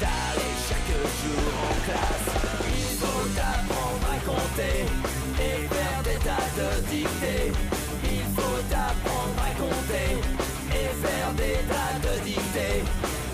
[0.00, 2.28] d'aller chaque jour en classe.
[2.80, 4.78] Il faut apprendre à compter
[5.46, 7.52] et faire des tas de dictées.
[8.04, 10.10] Il faut apprendre à compter
[10.70, 12.82] et faire des tas de dictées.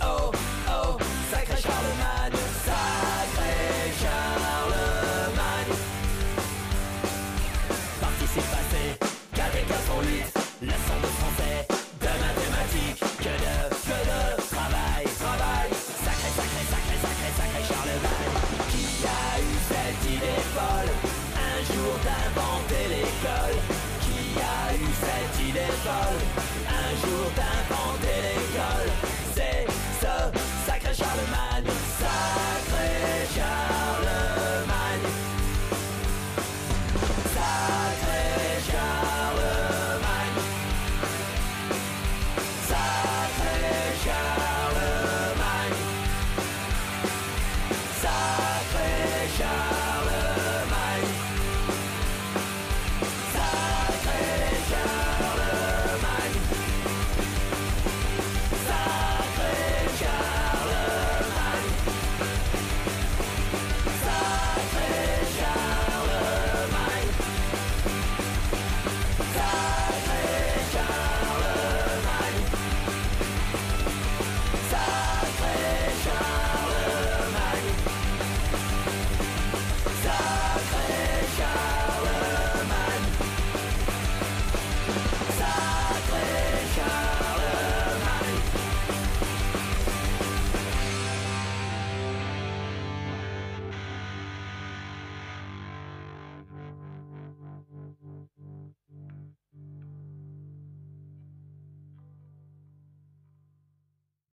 [0.03, 0.31] Oh,
[0.69, 0.97] oh,
[1.31, 1.74] ça crèche
[25.85, 26.54] started